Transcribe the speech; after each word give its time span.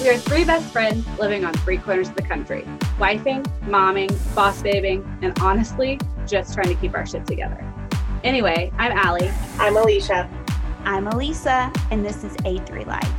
We 0.00 0.08
are 0.10 0.16
three 0.16 0.44
best 0.44 0.72
friends 0.72 1.04
living 1.18 1.44
on 1.44 1.52
three 1.54 1.76
corners 1.76 2.08
of 2.08 2.14
the 2.14 2.22
country, 2.22 2.62
wifing, 2.98 3.44
momming, 3.62 4.08
boss 4.32 4.62
babing, 4.62 5.04
and 5.22 5.36
honestly, 5.40 5.98
just 6.24 6.54
trying 6.54 6.68
to 6.68 6.76
keep 6.76 6.94
our 6.94 7.04
shit 7.04 7.26
together. 7.26 7.64
Anyway, 8.22 8.70
I'm 8.78 8.92
Allie. 8.92 9.28
I'm 9.58 9.76
Alicia. 9.76 10.30
I'm 10.84 11.08
Elisa, 11.08 11.72
and 11.90 12.04
this 12.06 12.22
is 12.22 12.32
A3 12.38 12.86
Life. 12.86 13.12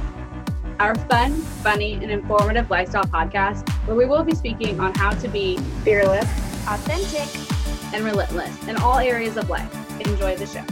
Our 0.79 0.95
fun, 0.95 1.33
funny, 1.33 1.95
and 1.95 2.09
informative 2.09 2.69
lifestyle 2.69 3.03
podcast 3.03 3.69
where 3.85 3.97
we 3.97 4.05
will 4.05 4.23
be 4.23 4.33
speaking 4.33 4.79
on 4.79 4.93
how 4.95 5.09
to 5.09 5.27
be 5.27 5.57
fearless, 5.83 6.23
authentic, 6.65 7.27
and 7.93 8.05
relentless 8.05 8.67
in 8.69 8.77
all 8.77 8.99
areas 8.99 9.35
of 9.35 9.49
life. 9.49 9.99
Enjoy 9.99 10.37
the 10.37 10.47
show. 10.47 10.63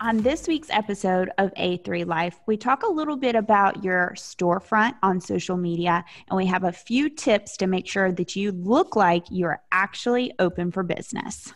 On 0.00 0.18
this 0.18 0.46
week's 0.46 0.70
episode 0.70 1.28
of 1.38 1.52
A3 1.54 2.06
Life, 2.06 2.38
we 2.46 2.56
talk 2.56 2.84
a 2.84 2.88
little 2.88 3.16
bit 3.16 3.34
about 3.34 3.82
your 3.82 4.12
storefront 4.14 4.94
on 5.02 5.20
social 5.20 5.56
media, 5.56 6.04
and 6.28 6.36
we 6.36 6.46
have 6.46 6.62
a 6.62 6.70
few 6.70 7.08
tips 7.10 7.56
to 7.56 7.66
make 7.66 7.88
sure 7.88 8.12
that 8.12 8.36
you 8.36 8.52
look 8.52 8.94
like 8.94 9.24
you're 9.28 9.60
actually 9.72 10.32
open 10.38 10.70
for 10.70 10.84
business. 10.84 11.52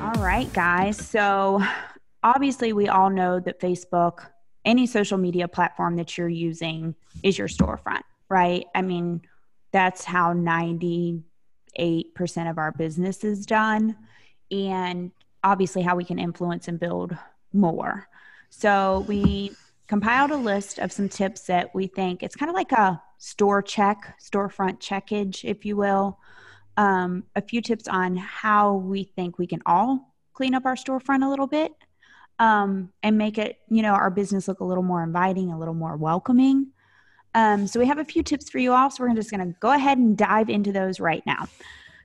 All 0.00 0.20
right, 0.20 0.52
guys. 0.52 0.96
So, 0.96 1.62
obviously, 2.24 2.72
we 2.72 2.88
all 2.88 3.10
know 3.10 3.38
that 3.38 3.60
Facebook, 3.60 4.26
any 4.64 4.88
social 4.88 5.18
media 5.18 5.46
platform 5.46 5.94
that 5.96 6.18
you're 6.18 6.28
using, 6.28 6.96
is 7.22 7.38
your 7.38 7.48
storefront, 7.48 8.02
right? 8.28 8.66
I 8.74 8.82
mean, 8.82 9.22
that's 9.70 10.04
how 10.04 10.32
90 10.32 11.22
8% 11.78 12.50
of 12.50 12.58
our 12.58 12.72
business 12.72 13.24
is 13.24 13.46
done 13.46 13.96
and 14.50 15.10
obviously 15.42 15.82
how 15.82 15.96
we 15.96 16.04
can 16.04 16.18
influence 16.18 16.68
and 16.68 16.78
build 16.78 17.16
more. 17.52 18.08
So 18.50 19.04
we 19.08 19.52
compiled 19.86 20.30
a 20.30 20.36
list 20.36 20.78
of 20.78 20.92
some 20.92 21.08
tips 21.08 21.42
that 21.42 21.74
we 21.74 21.86
think 21.86 22.22
it's 22.22 22.36
kind 22.36 22.48
of 22.48 22.54
like 22.54 22.72
a 22.72 23.00
store 23.18 23.62
check, 23.62 24.16
storefront 24.20 24.78
checkage, 24.80 25.44
if 25.44 25.64
you 25.64 25.76
will. 25.76 26.18
Um, 26.76 27.24
a 27.36 27.42
few 27.42 27.60
tips 27.60 27.86
on 27.86 28.16
how 28.16 28.74
we 28.74 29.04
think 29.04 29.38
we 29.38 29.46
can 29.46 29.60
all 29.66 30.14
clean 30.32 30.54
up 30.54 30.64
our 30.64 30.74
storefront 30.74 31.24
a 31.24 31.28
little 31.28 31.46
bit 31.46 31.72
um, 32.38 32.90
and 33.02 33.18
make 33.18 33.38
it, 33.38 33.58
you 33.68 33.82
know, 33.82 33.92
our 33.92 34.10
business 34.10 34.48
look 34.48 34.60
a 34.60 34.64
little 34.64 34.82
more 34.82 35.02
inviting, 35.02 35.52
a 35.52 35.58
little 35.58 35.74
more 35.74 35.96
welcoming. 35.96 36.68
Um, 37.34 37.66
so 37.66 37.80
we 37.80 37.86
have 37.86 37.98
a 37.98 38.04
few 38.04 38.22
tips 38.22 38.50
for 38.50 38.58
you 38.58 38.72
all. 38.72 38.90
So 38.90 39.04
we're 39.04 39.14
just 39.14 39.30
going 39.30 39.46
to 39.46 39.58
go 39.60 39.72
ahead 39.72 39.98
and 39.98 40.16
dive 40.16 40.50
into 40.50 40.72
those 40.72 41.00
right 41.00 41.22
now. 41.26 41.46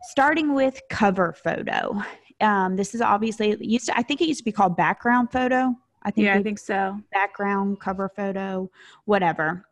Starting 0.04 0.54
with 0.54 0.80
cover 0.90 1.34
photo. 1.34 2.02
Um, 2.40 2.76
this 2.76 2.94
is 2.96 3.02
obviously 3.02 3.58
used 3.60 3.88
to, 3.88 3.98
I 3.98 4.04
think 4.04 4.22
it 4.22 4.28
used 4.28 4.40
to 4.40 4.46
be 4.46 4.52
called 4.52 4.78
background 4.78 5.32
photo. 5.32 5.76
I 6.04 6.12
think 6.12 6.26
yeah, 6.26 6.36
I 6.36 6.44
think 6.44 6.60
so. 6.60 7.00
Background 7.12 7.80
cover 7.80 8.10
photo, 8.10 8.70
whatever. 9.06 9.66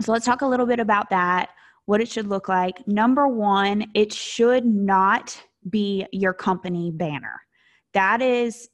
So 0.00 0.12
let's 0.12 0.24
talk 0.24 0.42
a 0.42 0.46
little 0.46 0.66
bit 0.66 0.80
about 0.80 1.10
that. 1.10 1.50
What 1.84 2.00
it 2.00 2.08
should 2.08 2.26
look 2.26 2.48
like. 2.48 2.86
Number 2.86 3.28
one, 3.28 3.90
it 3.94 4.12
should 4.12 4.64
not 4.64 5.40
be 5.68 6.06
your 6.12 6.32
company 6.32 6.90
banner. 6.90 7.40
That 7.94 8.20
is 8.22 8.68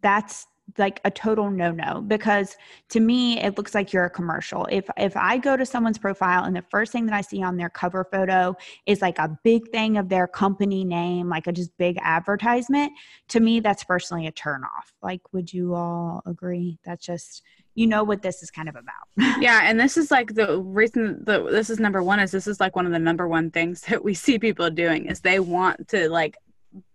that's 0.00 0.46
like 0.76 1.00
a 1.04 1.10
total 1.10 1.50
no-no 1.50 2.02
because 2.02 2.56
to 2.90 3.00
me 3.00 3.40
it 3.40 3.56
looks 3.56 3.74
like 3.74 3.92
you're 3.92 4.04
a 4.04 4.10
commercial. 4.10 4.66
If 4.70 4.88
if 4.96 5.16
I 5.16 5.38
go 5.38 5.56
to 5.56 5.64
someone's 5.64 5.98
profile 5.98 6.44
and 6.44 6.54
the 6.54 6.64
first 6.70 6.92
thing 6.92 7.06
that 7.06 7.14
I 7.14 7.22
see 7.22 7.42
on 7.42 7.56
their 7.56 7.70
cover 7.70 8.04
photo 8.04 8.54
is 8.86 9.00
like 9.00 9.18
a 9.18 9.38
big 9.44 9.70
thing 9.70 9.96
of 9.96 10.08
their 10.08 10.26
company 10.26 10.84
name, 10.84 11.28
like 11.28 11.46
a 11.46 11.52
just 11.52 11.76
big 11.78 11.98
advertisement, 12.02 12.92
to 13.28 13.40
me 13.40 13.60
that's 13.60 13.84
personally 13.84 14.26
a 14.26 14.32
turn 14.32 14.62
off. 14.64 14.92
Like 15.02 15.22
would 15.32 15.52
you 15.52 15.74
all 15.74 16.22
agree? 16.26 16.78
That's 16.84 17.06
just 17.06 17.42
you 17.74 17.86
know 17.86 18.02
what 18.02 18.22
this 18.22 18.42
is 18.42 18.50
kind 18.50 18.68
of 18.68 18.74
about. 18.74 19.40
yeah, 19.40 19.60
and 19.62 19.78
this 19.78 19.96
is 19.96 20.10
like 20.10 20.34
the 20.34 20.60
reason 20.60 21.22
that 21.24 21.46
this 21.50 21.70
is 21.70 21.78
number 21.78 22.02
1 22.02 22.20
is 22.20 22.32
this 22.32 22.48
is 22.48 22.60
like 22.60 22.74
one 22.74 22.86
of 22.86 22.92
the 22.92 22.98
number 22.98 23.28
one 23.28 23.50
things 23.50 23.80
that 23.88 24.04
we 24.04 24.14
see 24.14 24.38
people 24.38 24.68
doing 24.68 25.06
is 25.06 25.20
they 25.20 25.38
want 25.38 25.88
to 25.88 26.10
like 26.10 26.36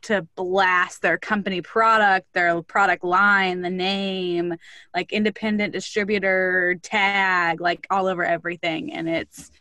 to 0.04 0.28
blast 0.36 1.02
their 1.02 1.18
company 1.18 1.62
product, 1.62 2.28
their 2.34 2.62
product 2.62 3.04
line, 3.04 3.62
the 3.62 3.70
name, 3.70 4.54
like 4.94 5.12
independent 5.12 5.74
distributor 5.74 6.80
tag, 6.82 7.62
like 7.62 7.88
all 7.90 8.08
over 8.08 8.24
everything. 8.24 8.94
And 8.94 9.10
it's 9.10 9.52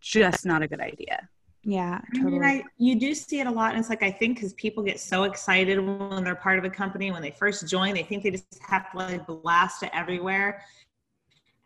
just 0.00 0.44
not 0.46 0.62
a 0.62 0.68
good 0.68 0.80
idea. 0.80 1.28
Yeah, 1.62 2.00
totally. 2.14 2.38
I 2.38 2.40
mean, 2.40 2.44
I, 2.44 2.62
you 2.78 2.98
do 2.98 3.14
see 3.14 3.40
it 3.40 3.46
a 3.46 3.50
lot. 3.50 3.72
And 3.72 3.80
it's 3.80 3.90
like, 3.90 4.02
I 4.02 4.10
think 4.10 4.36
because 4.36 4.54
people 4.54 4.82
get 4.82 4.98
so 4.98 5.24
excited 5.24 5.78
when 5.78 6.24
they're 6.24 6.34
part 6.34 6.58
of 6.58 6.64
a 6.64 6.70
company, 6.70 7.10
when 7.12 7.20
they 7.20 7.30
first 7.30 7.68
join, 7.68 7.94
they 7.94 8.02
think 8.02 8.22
they 8.22 8.30
just 8.30 8.58
have 8.66 8.90
to 8.92 8.96
like 8.96 9.26
blast 9.26 9.82
it 9.82 9.90
everywhere. 9.92 10.62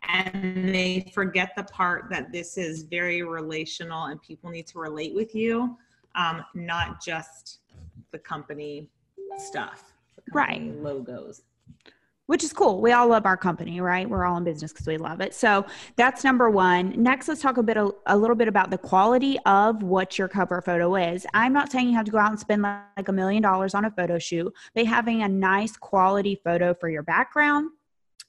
And 0.07 0.69
they 0.69 1.11
forget 1.15 1.53
the 1.55 1.63
part 1.63 2.09
that 2.11 2.31
this 2.31 2.57
is 2.57 2.83
very 2.83 3.23
relational 3.23 4.05
and 4.05 4.21
people 4.21 4.49
need 4.49 4.67
to 4.67 4.79
relate 4.79 5.15
with 5.15 5.33
you, 5.33 5.77
um, 6.15 6.43
not 6.53 7.01
just 7.01 7.59
the 8.11 8.19
company 8.19 8.89
stuff, 9.37 9.93
the 10.15 10.31
company 10.31 10.69
right? 10.69 10.83
Logos 10.83 11.43
which 12.27 12.43
is 12.43 12.51
cool. 12.51 12.81
We 12.81 12.91
all 12.91 13.07
love 13.07 13.25
our 13.25 13.37
company, 13.37 13.81
right? 13.81 14.09
We're 14.09 14.25
all 14.25 14.37
in 14.37 14.43
business 14.43 14.73
because 14.73 14.87
we 14.87 14.97
love 14.97 15.21
it. 15.21 15.33
So 15.33 15.65
that's 15.95 16.23
number 16.23 16.49
one. 16.49 16.93
Next, 17.01 17.27
let's 17.27 17.41
talk 17.41 17.57
a 17.57 17.63
bit, 17.63 17.77
a, 17.77 17.91
a, 18.07 18.17
little 18.17 18.35
bit 18.35 18.47
about 18.47 18.71
the 18.71 18.77
quality 18.77 19.37
of 19.45 19.83
what 19.83 20.17
your 20.17 20.27
cover 20.27 20.61
photo 20.61 20.95
is. 20.95 21.25
I'm 21.33 21.53
not 21.53 21.71
saying 21.71 21.87
you 21.87 21.95
have 21.95 22.05
to 22.05 22.11
go 22.11 22.17
out 22.17 22.31
and 22.31 22.39
spend 22.39 22.63
like 22.63 23.07
a 23.07 23.11
million 23.11 23.43
dollars 23.43 23.75
on 23.75 23.85
a 23.85 23.91
photo 23.91 24.17
shoot, 24.17 24.51
but 24.73 24.85
having 24.85 25.21
a 25.21 25.29
nice 25.29 25.77
quality 25.77 26.41
photo 26.43 26.73
for 26.73 26.89
your 26.89 27.03
background, 27.03 27.69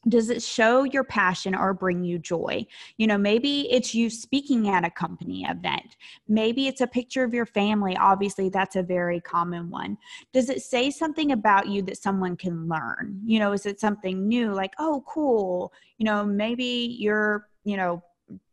does 0.09 0.31
it 0.31 0.43
show 0.43 0.85
your 0.85 1.05
passion 1.05 1.55
or 1.55 1.75
bring 1.75 2.05
you 2.05 2.19
joy? 2.19 2.67
You 2.97 3.07
know 3.07 3.19
maybe 3.19 3.71
it's 3.73 3.95
you 3.95 4.11
speaking 4.11 4.69
at 4.69 4.85
a 4.85 4.91
company 4.91 5.45
event. 5.45 5.97
Maybe 6.29 6.69
it's 6.69 6.81
a 6.81 6.87
picture 6.87 7.25
of 7.25 7.35
your 7.35 7.47
family. 7.47 7.97
Obviously 7.97 8.49
that's 8.49 8.77
a 8.77 8.83
very 8.83 9.21
common 9.21 9.71
one. 9.71 9.99
Does 10.33 10.51
it 10.51 10.63
say 10.63 10.91
something 10.91 11.33
about 11.33 11.69
you 11.69 11.83
that 11.83 11.99
someone 11.99 12.37
can 12.37 12.69
learn? 12.69 13.21
You 13.25 13.39
know 13.39 13.53
is 13.53 13.67
it 13.67 13.81
something 13.81 14.29
new 14.29 14.53
like 14.53 14.75
oh 14.79 15.05
cool 15.07 15.73
you 15.99 16.05
know 16.05 16.25
maybe 16.25 16.97
you're 16.99 17.49
you 17.65 17.77
know 17.77 18.03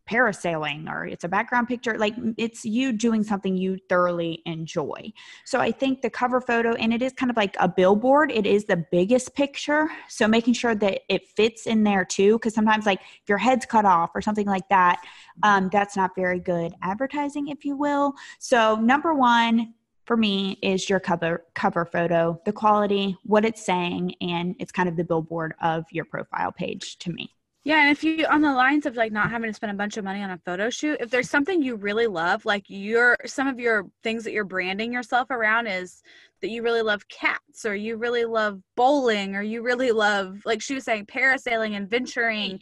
parasailing 0.10 0.90
or 0.90 1.06
it's 1.06 1.24
a 1.24 1.30
background 1.30 1.68
picture 1.68 1.98
like 1.98 2.14
it's 2.38 2.66
you 2.66 2.92
doing 2.92 3.24
something 3.24 3.56
you 3.56 3.78
thoroughly 3.88 4.42
enjoy. 4.46 5.12
So 5.46 5.60
i 5.60 5.72
think 5.72 6.02
the 6.02 6.10
cover 6.10 6.42
photo 6.42 6.74
and 6.74 6.94
it 6.94 7.02
is 7.02 7.14
kind 7.14 7.30
of 7.30 7.38
like 7.38 7.56
a 7.60 7.68
billboard 7.68 8.32
it 8.32 8.46
is 8.46 8.66
the 8.66 8.86
biggest 8.92 9.34
picture. 9.34 9.88
So 10.10 10.28
making 10.28 10.56
sure 10.56 10.76
that 10.76 11.02
it 11.08 11.28
fits 11.30 11.68
in 11.68 11.84
there 11.84 12.06
too 12.06 12.34
because 12.34 12.54
sometimes 12.54 12.86
like 12.86 13.00
if 13.02 13.30
your 13.30 13.38
head's 13.38 13.66
cut 13.66 13.86
off 13.86 14.12
or 14.14 14.22
something 14.22 14.48
like 14.48 14.68
that 14.70 15.02
um, 15.44 15.70
that's 15.72 15.96
not 15.96 16.12
very 16.16 16.40
good 16.40 16.74
advertising 16.82 17.48
if 17.48 17.64
you 17.64 17.78
will. 17.78 18.14
So 18.40 18.76
number 18.76 19.14
one 19.14 19.74
for 20.06 20.18
me 20.18 20.60
is 20.62 20.90
your 20.90 21.00
cover 21.00 21.46
cover 21.56 21.86
photo 21.86 22.40
the 22.46 22.52
quality 22.52 23.16
what 23.24 23.46
it's 23.46 23.66
saying 23.66 24.14
and 24.22 24.56
it's 24.60 24.72
kind 24.72 24.90
of 24.90 24.98
the 24.98 25.04
billboard 25.04 25.54
of 25.62 25.86
your 25.92 26.06
profile 26.06 26.52
page 26.52 26.98
to 26.98 27.12
me 27.12 27.30
yeah, 27.66 27.82
and 27.82 27.92
if 27.92 28.04
you 28.04 28.26
on 28.26 28.42
the 28.42 28.52
lines 28.52 28.86
of 28.86 28.98
like 28.98 29.14
not 29.14 29.32
having 29.32 29.50
to 29.50 29.54
spend 29.54 29.72
a 29.72 29.76
bunch 29.76 29.96
of 29.96 30.04
money 30.04 30.22
on 30.22 30.32
a 30.32 30.38
photo 30.40 30.70
shoot, 30.70 30.98
if 31.00 31.10
there's 31.10 31.30
something 31.30 31.62
you 31.62 31.78
really 31.78 32.08
love, 32.08 32.46
like 32.46 32.66
your 32.68 33.18
some 33.26 33.48
of 33.48 33.58
your 33.58 33.86
things 34.04 34.26
that 34.26 34.34
you're 34.34 34.44
branding 34.44 34.92
yourself 34.92 35.30
around 35.32 35.68
is 35.68 36.04
that 36.42 36.50
you 36.50 36.62
really 36.62 36.82
love 36.82 37.08
cats 37.08 37.66
or 37.66 37.74
you 37.74 37.96
really 37.96 38.26
love 38.26 38.60
bowling 38.76 39.34
or 39.34 39.42
you 39.42 39.62
really 39.62 39.92
love 39.94 40.42
like 40.46 40.62
she 40.62 40.76
was 40.76 40.84
saying 40.84 41.06
parasailing 41.06 41.78
and 41.78 41.90
venturing. 41.90 42.60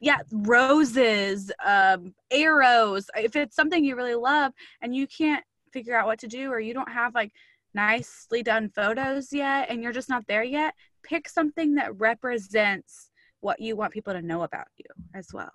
Yeah, 0.00 0.18
roses, 0.32 1.52
um, 1.64 2.14
arrows. 2.30 3.08
If 3.14 3.36
it's 3.36 3.54
something 3.54 3.84
you 3.84 3.96
really 3.96 4.16
love 4.16 4.52
and 4.80 4.96
you 4.96 5.06
can't 5.06 5.44
figure 5.72 5.96
out 5.96 6.06
what 6.06 6.18
to 6.20 6.26
do 6.26 6.50
or 6.50 6.58
you 6.58 6.74
don't 6.74 6.90
have 6.90 7.14
like 7.14 7.32
nicely 7.74 8.42
done 8.42 8.70
photos 8.74 9.32
yet 9.32 9.68
and 9.70 9.82
you're 9.82 9.92
just 9.92 10.08
not 10.08 10.26
there 10.26 10.42
yet, 10.42 10.74
pick 11.02 11.28
something 11.28 11.74
that 11.74 11.94
represents 12.00 13.11
what 13.42 13.60
you 13.60 13.76
want 13.76 13.92
people 13.92 14.14
to 14.14 14.22
know 14.22 14.42
about 14.42 14.68
you 14.78 14.86
as 15.14 15.28
well. 15.32 15.52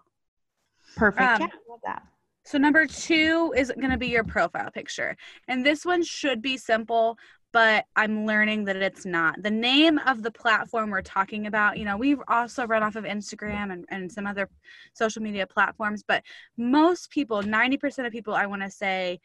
Perfect. 0.95 1.21
Um, 1.21 1.41
yeah, 1.41 1.47
love 1.69 1.79
that. 1.83 2.03
So 2.43 2.57
number 2.57 2.85
two 2.85 3.53
is 3.57 3.73
going 3.77 3.89
to 3.89 3.97
be 3.97 4.07
your 4.07 4.23
profile 4.23 4.71
picture. 4.71 5.17
And 5.49 5.65
this 5.65 5.85
one 5.85 6.01
should 6.01 6.41
be 6.41 6.55
simple, 6.55 7.17
but 7.51 7.85
I'm 7.95 8.25
learning 8.25 8.65
that 8.65 8.77
it's 8.77 9.05
not. 9.05 9.41
The 9.43 9.51
name 9.51 9.97
of 10.05 10.23
the 10.23 10.31
platform 10.31 10.89
we're 10.89 11.01
talking 11.01 11.47
about, 11.47 11.77
you 11.77 11.83
know, 11.83 11.97
we've 11.97 12.21
also 12.29 12.65
run 12.65 12.83
off 12.83 12.95
of 12.95 13.03
Instagram 13.03 13.73
and, 13.73 13.85
and 13.89 14.09
some 14.09 14.25
other 14.25 14.49
social 14.93 15.21
media 15.21 15.45
platforms, 15.45 16.03
but 16.07 16.23
most 16.57 17.09
people, 17.09 17.41
90% 17.41 18.05
of 18.05 18.13
people, 18.13 18.33
I 18.33 18.45
want 18.45 18.61
to 18.61 18.71
say, 18.71 19.19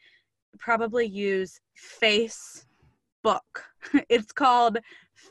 probably 0.59 1.05
use 1.05 1.61
Facebook. 2.01 3.39
it's 4.09 4.31
called 4.31 4.79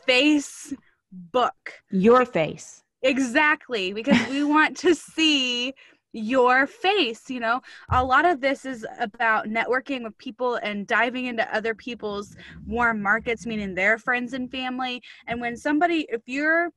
Facebook. 0.08 1.50
Your 1.90 2.24
face. 2.24 2.81
Exactly, 3.02 3.92
because 3.92 4.28
we 4.30 4.44
want 4.44 4.76
to 4.78 4.94
see 4.94 5.74
your 6.14 6.66
face 6.66 7.30
you 7.30 7.40
know? 7.40 7.58
A 7.90 8.04
lot 8.04 8.26
of 8.26 8.40
this 8.42 8.66
is 8.66 8.86
about 9.00 9.46
networking 9.46 10.04
with 10.04 10.16
people 10.18 10.56
and 10.56 10.86
diving 10.86 11.24
into 11.26 11.54
other 11.54 11.74
people's 11.74 12.36
warm 12.66 13.00
markets 13.00 13.46
meaning 13.46 13.74
their 13.74 13.96
friends 13.98 14.34
and 14.34 14.50
family. 14.50 15.00
And 15.26 15.40
when 15.40 15.56
somebody 15.56 16.06
if 16.10 16.20
you're 16.26 16.68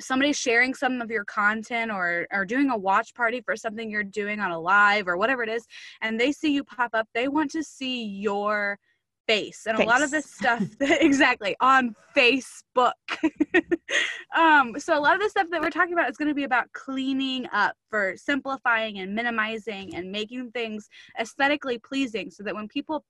somebody's 0.00 0.38
sharing 0.38 0.74
some 0.74 1.00
of 1.02 1.10
your 1.10 1.24
content 1.24 1.92
or 1.92 2.26
or 2.32 2.44
doing 2.46 2.70
a 2.70 2.76
watch 2.78 3.14
party 3.14 3.40
for 3.42 3.56
something 3.56 3.90
you're 3.90 4.04
doing 4.04 4.40
on 4.40 4.50
a 4.52 4.60
live 4.60 5.08
or 5.08 5.16
whatever 5.18 5.42
it 5.44 5.50
is 5.50 5.66
and 6.02 6.20
they 6.20 6.32
see 6.32 6.52
you 6.54 6.64
pop 6.64 6.90
up 6.94 7.08
they 7.14 7.28
want 7.28 7.50
to 7.50 7.62
see 7.64 8.04
your 8.04 8.78
face 9.26 9.66
and 9.66 9.76
face. 9.76 9.84
a 9.84 9.88
lot 9.88 10.02
of 10.02 10.10
this 10.10 10.26
stuff 10.26 10.62
exactly 10.80 11.56
on 11.60 11.94
facebook 12.16 12.92
um 14.36 14.74
so 14.78 14.98
a 14.98 15.00
lot 15.00 15.14
of 15.14 15.20
the 15.20 15.28
stuff 15.28 15.46
that 15.50 15.60
we're 15.60 15.70
talking 15.70 15.92
about 15.92 16.08
is 16.08 16.16
going 16.16 16.28
to 16.28 16.34
be 16.34 16.44
about 16.44 16.70
cleaning 16.72 17.46
up 17.52 17.74
for 17.90 18.14
simplifying 18.16 18.98
and 18.98 19.14
minimizing 19.14 19.94
and 19.94 20.10
making 20.10 20.50
things 20.52 20.88
aesthetically 21.20 21.78
pleasing 21.78 22.30
so 22.30 22.42
that 22.42 22.54
when 22.54 22.68
people 22.68 23.04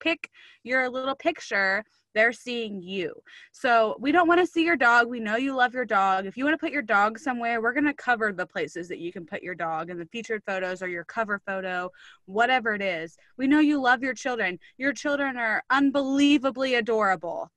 pick 0.00 0.30
your 0.62 0.88
little 0.88 1.14
picture 1.14 1.84
they're 2.14 2.32
seeing 2.32 2.80
you. 2.80 3.12
So 3.52 3.96
we 3.98 4.12
don't 4.12 4.28
want 4.28 4.40
to 4.40 4.46
see 4.46 4.64
your 4.64 4.76
dog. 4.76 5.08
We 5.08 5.20
know 5.20 5.36
you 5.36 5.54
love 5.54 5.74
your 5.74 5.84
dog. 5.84 6.26
If 6.26 6.36
you 6.36 6.44
want 6.44 6.54
to 6.54 6.64
put 6.64 6.72
your 6.72 6.82
dog 6.82 7.18
somewhere, 7.18 7.60
we're 7.60 7.72
going 7.72 7.84
to 7.84 7.94
cover 7.94 8.32
the 8.32 8.46
places 8.46 8.88
that 8.88 9.00
you 9.00 9.12
can 9.12 9.26
put 9.26 9.42
your 9.42 9.54
dog 9.54 9.90
in 9.90 9.98
the 9.98 10.06
featured 10.06 10.42
photos 10.46 10.82
or 10.82 10.88
your 10.88 11.04
cover 11.04 11.40
photo, 11.44 11.90
whatever 12.26 12.74
it 12.74 12.82
is. 12.82 13.16
We 13.36 13.46
know 13.46 13.58
you 13.58 13.82
love 13.82 14.02
your 14.02 14.14
children. 14.14 14.58
Your 14.78 14.92
children 14.92 15.36
are 15.36 15.62
unbelievably 15.70 16.76
adorable. 16.76 17.50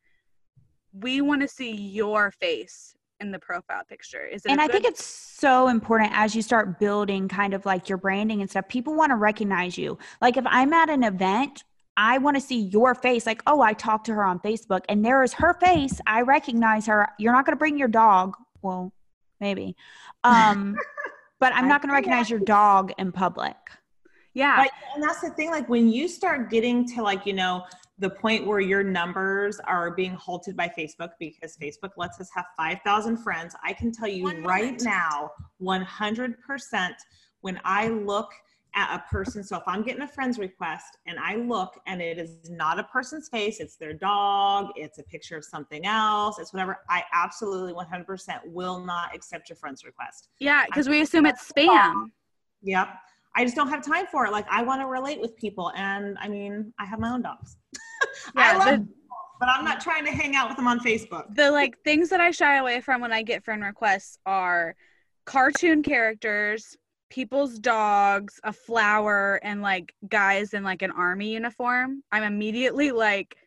We 0.92 1.22
want 1.22 1.42
to 1.42 1.48
see 1.48 1.72
your 1.72 2.32
face 2.32 2.96
in 3.20 3.32
the 3.32 3.40
profile 3.40 3.84
picture. 3.88 4.26
Is 4.26 4.46
it 4.46 4.52
and 4.52 4.62
I 4.62 4.68
think 4.68 4.86
it's 4.86 5.04
so 5.04 5.68
important 5.68 6.12
as 6.14 6.36
you 6.36 6.42
start 6.42 6.80
building 6.80 7.28
kind 7.28 7.54
of 7.54 7.66
like 7.66 7.90
your 7.90 7.98
branding 7.98 8.42
and 8.42 8.50
stuff. 8.50 8.68
People 8.68 8.96
want 8.96 9.12
to 9.12 9.16
recognize 9.16 9.78
you. 9.78 9.98
Like 10.22 10.38
if 10.38 10.46
I'm 10.48 10.74
at 10.74 10.90
an 10.90 11.04
event 11.04 11.64
I 11.98 12.20
want 12.20 12.38
to 12.38 12.42
see 12.42 12.62
your 12.62 12.94
face. 12.94 13.26
Like, 13.26 13.42
oh, 13.48 13.60
I 13.62 13.74
talked 13.74 14.06
to 14.06 14.14
her 14.14 14.24
on 14.24 14.40
Facebook 14.40 14.82
and 14.88 15.04
there 15.04 15.24
is 15.24 15.34
her 15.34 15.56
face. 15.56 16.00
I 16.06 16.22
recognize 16.22 16.86
her. 16.86 17.10
You're 17.18 17.34
not 17.34 17.46
going 17.46 17.56
to 17.56 17.60
bring 17.60 17.78
your 17.78 17.88
dog. 17.88 18.36
Well, 18.62 18.94
maybe. 19.42 19.76
Um, 20.24 20.78
but 21.40 21.54
I'm 21.56 21.68
not 21.68 21.82
going 21.82 21.90
to 21.90 21.96
recognize 21.96 22.30
your 22.30 22.40
dog 22.40 22.94
in 23.00 23.12
public. 23.12 23.56
Yeah. 24.36 24.64
But, 24.64 24.72
and 24.94 25.04
that's 25.04 25.22
the 25.22 25.32
thing. 25.32 25.50
Like, 25.50 25.68
when 25.68 25.90
you 25.90 26.08
start 26.08 26.52
getting 26.52 26.88
to, 26.90 27.02
like, 27.02 27.26
you 27.26 27.34
know, 27.34 27.66
the 27.98 28.12
point 28.12 28.46
where 28.46 28.60
your 28.60 28.84
numbers 28.84 29.60
are 29.62 29.90
being 29.90 30.14
halted 30.14 30.56
by 30.56 30.72
Facebook 30.78 31.10
because 31.20 31.58
Facebook 31.58 31.92
lets 31.98 32.20
us 32.22 32.30
have 32.36 32.46
5,000 32.56 33.18
friends, 33.18 33.56
I 33.64 33.74
can 33.74 33.92
tell 33.92 34.08
you 34.08 34.44
right 34.44 34.80
now, 34.84 35.32
100% 35.60 36.36
when 37.42 37.60
I 37.66 37.88
look 37.88 38.30
at 38.30 38.38
a 38.78 39.04
person. 39.10 39.44
So 39.44 39.58
if 39.58 39.64
I'm 39.68 39.82
getting 39.82 40.04
a 40.04 40.08
friend's 40.08 40.38
request 40.38 40.98
and 41.06 41.18
I 41.20 41.36
look 41.36 41.80
and 41.88 42.02
it 42.02 42.18
is 42.18 42.50
not 42.50 42.80
a 42.80 42.84
person's 42.84 43.28
face, 43.30 43.60
it's 43.60 43.76
their 43.76 43.94
dog, 43.94 44.72
it's 44.76 45.00
a 45.00 45.04
picture 45.04 45.38
of 45.38 45.44
something 45.44 45.86
else, 45.86 46.40
it's 46.40 46.54
whatever, 46.54 46.80
I 46.90 47.04
absolutely 47.14 47.74
100% 47.74 48.40
will 48.46 48.80
not 48.80 49.16
accept 49.16 49.50
your 49.50 49.56
friend's 49.56 49.84
request. 49.84 50.30
Yeah, 50.40 50.66
because 50.66 50.88
we 50.88 51.02
assume 51.02 51.26
it's 51.26 51.52
spam. 51.52 52.12
Yep. 52.62 52.90
I 53.36 53.44
just 53.44 53.56
don't 53.56 53.70
have 53.70 53.86
time 53.86 54.08
for 54.12 54.26
it. 54.26 54.32
Like 54.32 54.48
I 54.50 54.64
want 54.64 54.82
to 54.82 54.88
relate 54.88 55.22
with 55.22 55.38
people, 55.38 55.72
and 55.76 56.18
I 56.20 56.28
mean, 56.28 56.74
I 56.80 56.86
have 56.86 57.00
my 57.00 57.12
own 57.12 57.22
dogs. 57.22 57.58
Yeah, 58.36 58.52
I 58.52 58.58
love, 58.58 58.80
the, 58.80 58.88
but 59.40 59.50
I'm 59.50 59.66
not 59.66 59.82
trying 59.82 60.06
to 60.06 60.12
hang 60.12 60.36
out 60.36 60.48
with 60.48 60.58
them 60.58 60.68
on 60.68 60.80
Facebook. 60.80 61.34
The 61.36 61.50
like 61.52 61.78
things 61.84 62.10
that 62.10 62.22
I 62.22 62.32
shy 62.32 62.58
away 62.58 62.82
from 62.82 63.02
when 63.02 63.12
I 63.12 63.24
get 63.24 63.44
friend 63.44 63.64
requests 63.64 64.20
are 64.26 64.76
cartoon 65.26 65.84
characters, 65.84 66.78
people's 67.10 67.60
dogs, 67.60 68.40
a 68.44 68.54
flower, 68.54 69.40
and 69.44 69.62
like 69.62 69.94
guys 70.08 70.54
in 70.54 70.64
like 70.64 70.82
an 70.82 70.92
army 70.92 71.34
uniform, 71.34 72.04
I'm 72.12 72.24
immediately 72.24 72.92
like, 72.92 73.38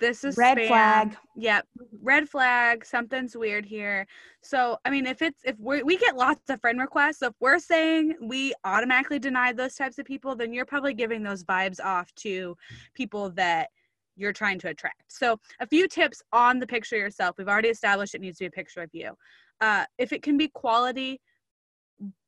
this 0.00 0.24
is 0.24 0.36
red 0.36 0.58
spam. 0.58 0.68
flag. 0.68 1.16
Yep, 1.36 1.66
red 2.02 2.28
flag. 2.28 2.84
Something's 2.84 3.36
weird 3.36 3.64
here. 3.64 4.06
So, 4.42 4.76
I 4.84 4.90
mean, 4.90 5.06
if 5.06 5.22
it's 5.22 5.40
if 5.44 5.56
we 5.58 5.82
we 5.82 5.96
get 5.96 6.16
lots 6.16 6.50
of 6.50 6.60
friend 6.60 6.80
requests, 6.80 7.20
so 7.20 7.28
if 7.28 7.34
we're 7.40 7.60
saying 7.60 8.14
we 8.20 8.54
automatically 8.64 9.18
deny 9.18 9.52
those 9.52 9.76
types 9.76 9.98
of 9.98 10.04
people, 10.04 10.34
then 10.34 10.52
you're 10.52 10.66
probably 10.66 10.94
giving 10.94 11.22
those 11.22 11.44
vibes 11.44 11.80
off 11.82 12.12
to 12.16 12.56
people 12.94 13.30
that 13.30 13.70
you're 14.16 14.32
trying 14.32 14.58
to 14.60 14.68
attract. 14.68 15.12
So, 15.12 15.38
a 15.60 15.66
few 15.66 15.86
tips 15.86 16.22
on 16.32 16.58
the 16.58 16.66
picture 16.66 16.96
yourself. 16.96 17.36
We've 17.38 17.48
already 17.48 17.68
established 17.68 18.14
it 18.14 18.20
needs 18.20 18.38
to 18.38 18.44
be 18.44 18.48
a 18.48 18.50
picture 18.50 18.82
of 18.82 18.90
you. 18.92 19.16
Uh, 19.60 19.84
if 19.98 20.12
it 20.12 20.22
can 20.22 20.36
be 20.36 20.48
quality, 20.48 21.20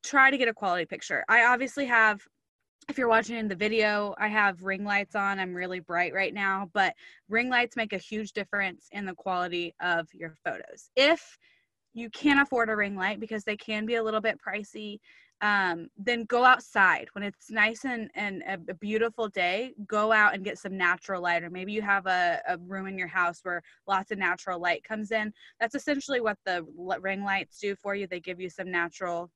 try 0.03 0.31
to 0.31 0.37
get 0.37 0.47
a 0.47 0.53
quality 0.53 0.85
picture. 0.85 1.23
I 1.27 1.45
obviously 1.45 1.85
have 1.85 2.21
if 2.89 2.97
you're 2.97 3.09
watching 3.09 3.35
in 3.35 3.49
the 3.49 3.55
video, 3.55 4.15
I 4.17 4.29
have 4.29 4.63
ring 4.63 4.85
lights 4.85 5.15
on. 5.15 5.39
I'm 5.39 5.53
really 5.53 5.81
bright 5.81 6.13
right 6.13 6.33
now, 6.33 6.69
but 6.73 6.93
ring 7.27 7.49
lights 7.49 7.75
make 7.75 7.91
a 7.91 7.97
huge 7.97 8.31
difference 8.31 8.87
in 8.91 9.05
the 9.05 9.13
quality 9.13 9.75
of 9.81 10.07
your 10.13 10.35
photos. 10.45 10.89
If 10.95 11.37
you 11.93 12.09
can't 12.09 12.39
afford 12.39 12.69
a 12.69 12.75
ring 12.75 12.95
light 12.95 13.19
because 13.19 13.43
they 13.43 13.57
can 13.57 13.85
be 13.85 13.95
a 13.95 14.03
little 14.03 14.21
bit 14.21 14.39
pricey, 14.39 14.99
um, 15.41 15.89
then 15.97 16.23
go 16.25 16.45
outside 16.45 17.07
when 17.11 17.23
it's 17.23 17.51
nice 17.51 17.85
and, 17.85 18.09
and 18.15 18.43
a, 18.47 18.73
beautiful 18.73 19.27
day. 19.27 19.73
Go 19.85 20.11
out 20.11 20.33
and 20.33 20.43
get 20.43 20.57
some 20.57 20.77
natural 20.77 21.21
light, 21.21 21.43
or 21.43 21.49
maybe 21.49 21.73
you 21.73 21.81
have 21.81 22.07
a, 22.07 22.41
a 22.47 22.57
room 22.57 22.87
in 22.87 22.97
your 22.97 23.07
house 23.07 23.39
where 23.43 23.61
lots 23.85 24.11
of 24.11 24.17
natural 24.17 24.59
light 24.59 24.83
comes 24.83 25.11
in. 25.11 25.31
That's 25.59 25.75
essentially 25.75 26.21
what 26.21 26.37
the 26.45 26.65
ring 27.01 27.23
lights 27.23 27.59
do 27.59 27.75
for 27.75 27.93
you. 27.95 28.07
They 28.07 28.19
give 28.19 28.39
you 28.39 28.49
some 28.49 28.71
natural 28.71 29.29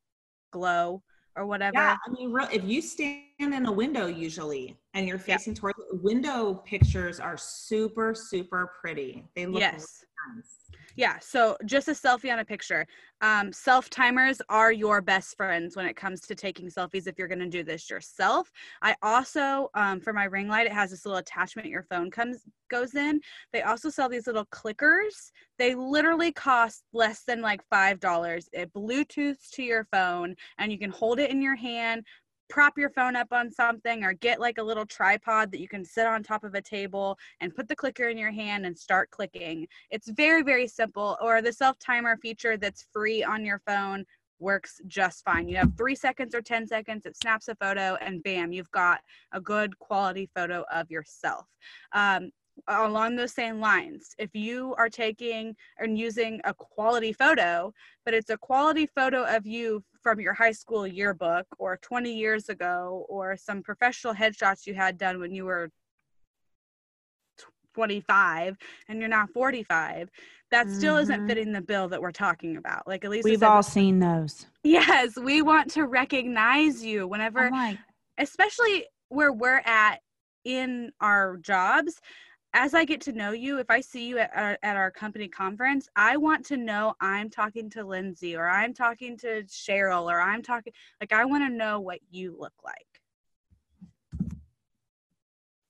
glow 0.51 1.01
or 1.35 1.45
whatever. 1.45 1.77
Yeah, 1.77 1.95
I 2.05 2.11
mean, 2.11 2.31
real, 2.31 2.47
if 2.51 2.63
you 2.63 2.81
stand 2.81 3.23
in 3.39 3.65
a 3.65 3.71
window 3.71 4.07
usually 4.07 4.77
and 4.93 5.07
you're 5.07 5.19
facing 5.19 5.53
towards 5.53 5.79
window 5.91 6.55
pictures 6.65 7.19
are 7.19 7.37
super 7.37 8.13
super 8.13 8.71
pretty. 8.81 9.25
They 9.35 9.45
look 9.45 9.61
yes. 9.61 10.05
Really 10.27 10.37
nice. 10.37 10.61
Yeah, 10.95 11.17
so 11.19 11.57
just 11.65 11.87
a 11.87 11.91
selfie 11.91 12.31
on 12.31 12.39
a 12.39 12.45
picture. 12.45 12.85
Um, 13.21 13.53
self 13.53 13.89
timers 13.89 14.41
are 14.49 14.71
your 14.71 15.01
best 15.01 15.37
friends 15.37 15.75
when 15.75 15.85
it 15.85 15.95
comes 15.95 16.21
to 16.21 16.35
taking 16.35 16.67
selfies 16.67 17.07
if 17.07 17.17
you're 17.17 17.27
going 17.27 17.39
to 17.39 17.47
do 17.47 17.63
this 17.63 17.89
yourself. 17.89 18.51
I 18.81 18.95
also, 19.01 19.69
um, 19.73 20.01
for 20.01 20.11
my 20.11 20.25
ring 20.25 20.47
light, 20.47 20.65
it 20.65 20.73
has 20.73 20.91
this 20.91 21.05
little 21.05 21.19
attachment 21.19 21.67
your 21.67 21.83
phone 21.83 22.11
comes 22.11 22.43
goes 22.71 22.95
in. 22.95 23.21
They 23.53 23.61
also 23.61 23.91
sell 23.91 24.09
these 24.09 24.25
little 24.25 24.45
clickers. 24.45 25.31
They 25.59 25.75
literally 25.75 26.31
cost 26.31 26.83
less 26.93 27.23
than 27.23 27.41
like 27.41 27.61
$5. 27.71 28.45
It 28.53 28.73
Bluetooths 28.73 29.49
to 29.51 29.63
your 29.63 29.85
phone 29.91 30.35
and 30.57 30.71
you 30.71 30.79
can 30.79 30.89
hold 30.89 31.19
it 31.19 31.29
in 31.29 31.41
your 31.41 31.55
hand, 31.55 32.03
prop 32.49 32.77
your 32.77 32.89
phone 32.89 33.15
up 33.15 33.27
on 33.31 33.51
something 33.51 34.03
or 34.03 34.13
get 34.13 34.39
like 34.39 34.57
a 34.57 34.63
little 34.63 34.85
tripod 34.85 35.51
that 35.51 35.61
you 35.61 35.67
can 35.67 35.85
sit 35.85 36.07
on 36.07 36.23
top 36.23 36.43
of 36.43 36.55
a 36.55 36.61
table 36.61 37.17
and 37.39 37.55
put 37.55 37.67
the 37.67 37.75
clicker 37.75 38.09
in 38.09 38.17
your 38.17 38.31
hand 38.31 38.65
and 38.65 38.77
start 38.77 39.09
clicking. 39.11 39.67
It's 39.89 40.09
very, 40.09 40.41
very 40.41 40.67
simple. 40.67 41.17
Or 41.21 41.41
the 41.41 41.53
self 41.53 41.77
timer 41.79 42.17
feature 42.17 42.57
that's 42.57 42.87
free 42.91 43.23
on 43.23 43.45
your 43.45 43.61
phone 43.67 44.05
works 44.41 44.81
just 44.87 45.23
fine. 45.23 45.47
You 45.47 45.57
have 45.57 45.77
three 45.77 45.95
seconds 45.95 46.35
or 46.35 46.41
10 46.41 46.67
seconds, 46.67 47.05
it 47.05 47.15
snaps 47.15 47.47
a 47.47 47.55
photo, 47.55 47.95
and 48.01 48.21
bam, 48.23 48.51
you've 48.51 48.71
got 48.71 48.99
a 49.31 49.39
good 49.39 49.77
quality 49.79 50.29
photo 50.35 50.65
of 50.73 50.89
yourself. 50.91 51.45
Um, 51.93 52.31
along 52.67 53.15
those 53.15 53.33
same 53.33 53.59
lines. 53.59 54.15
If 54.17 54.29
you 54.33 54.75
are 54.77 54.89
taking 54.89 55.55
and 55.77 55.97
using 55.97 56.41
a 56.43 56.53
quality 56.53 57.13
photo 57.13 57.73
but 58.05 58.13
it's 58.13 58.29
a 58.29 58.37
quality 58.37 58.85
photo 58.85 59.23
of 59.23 59.45
you 59.45 59.83
from 60.01 60.19
your 60.19 60.33
high 60.33 60.51
school 60.51 60.87
yearbook 60.87 61.45
or 61.59 61.77
20 61.77 62.13
years 62.13 62.49
ago 62.49 63.05
or 63.09 63.37
some 63.37 63.61
professional 63.61 64.13
headshots 64.13 64.65
you 64.65 64.73
had 64.73 64.97
done 64.97 65.19
when 65.19 65.31
you 65.31 65.45
were 65.45 65.69
25 67.73 68.57
and 68.89 68.99
you're 68.99 69.07
now 69.07 69.25
45 69.33 70.09
that 70.49 70.69
still 70.69 70.95
mm-hmm. 70.95 71.03
isn't 71.03 71.27
fitting 71.27 71.53
the 71.53 71.61
bill 71.61 71.87
that 71.87 72.01
we're 72.01 72.11
talking 72.11 72.57
about. 72.57 72.85
Like 72.85 73.05
at 73.05 73.11
least 73.11 73.23
we've 73.23 73.43
all 73.43 73.63
seen 73.63 73.99
those. 73.99 74.47
Yes 74.63 75.15
we 75.17 75.41
want 75.41 75.71
to 75.71 75.85
recognize 75.85 76.83
you 76.83 77.07
whenever 77.07 77.49
like, 77.51 77.77
especially 78.17 78.85
where 79.09 79.31
we're 79.31 79.61
at 79.65 79.99
in 80.43 80.91
our 80.99 81.37
jobs 81.37 82.01
as 82.53 82.73
I 82.73 82.83
get 82.85 83.01
to 83.01 83.13
know 83.13 83.31
you, 83.31 83.59
if 83.59 83.69
I 83.69 83.79
see 83.79 84.07
you 84.07 84.19
at 84.19 84.31
our, 84.35 84.57
at 84.61 84.75
our 84.75 84.91
company 84.91 85.27
conference, 85.27 85.87
I 85.95 86.17
want 86.17 86.45
to 86.47 86.57
know 86.57 86.95
I'm 86.99 87.29
talking 87.29 87.69
to 87.71 87.83
Lindsay 87.83 88.35
or 88.35 88.49
I'm 88.49 88.73
talking 88.73 89.17
to 89.19 89.43
Cheryl 89.43 90.11
or 90.11 90.19
I'm 90.19 90.41
talking, 90.41 90.73
like, 90.99 91.13
I 91.13 91.25
want 91.25 91.49
to 91.49 91.55
know 91.55 91.79
what 91.79 91.99
you 92.09 92.35
look 92.37 92.53
like. 92.63 92.75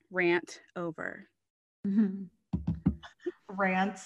Rant 0.10 0.60
over. 0.76 1.28
Mm-hmm. 1.88 2.24
Rant 3.48 4.00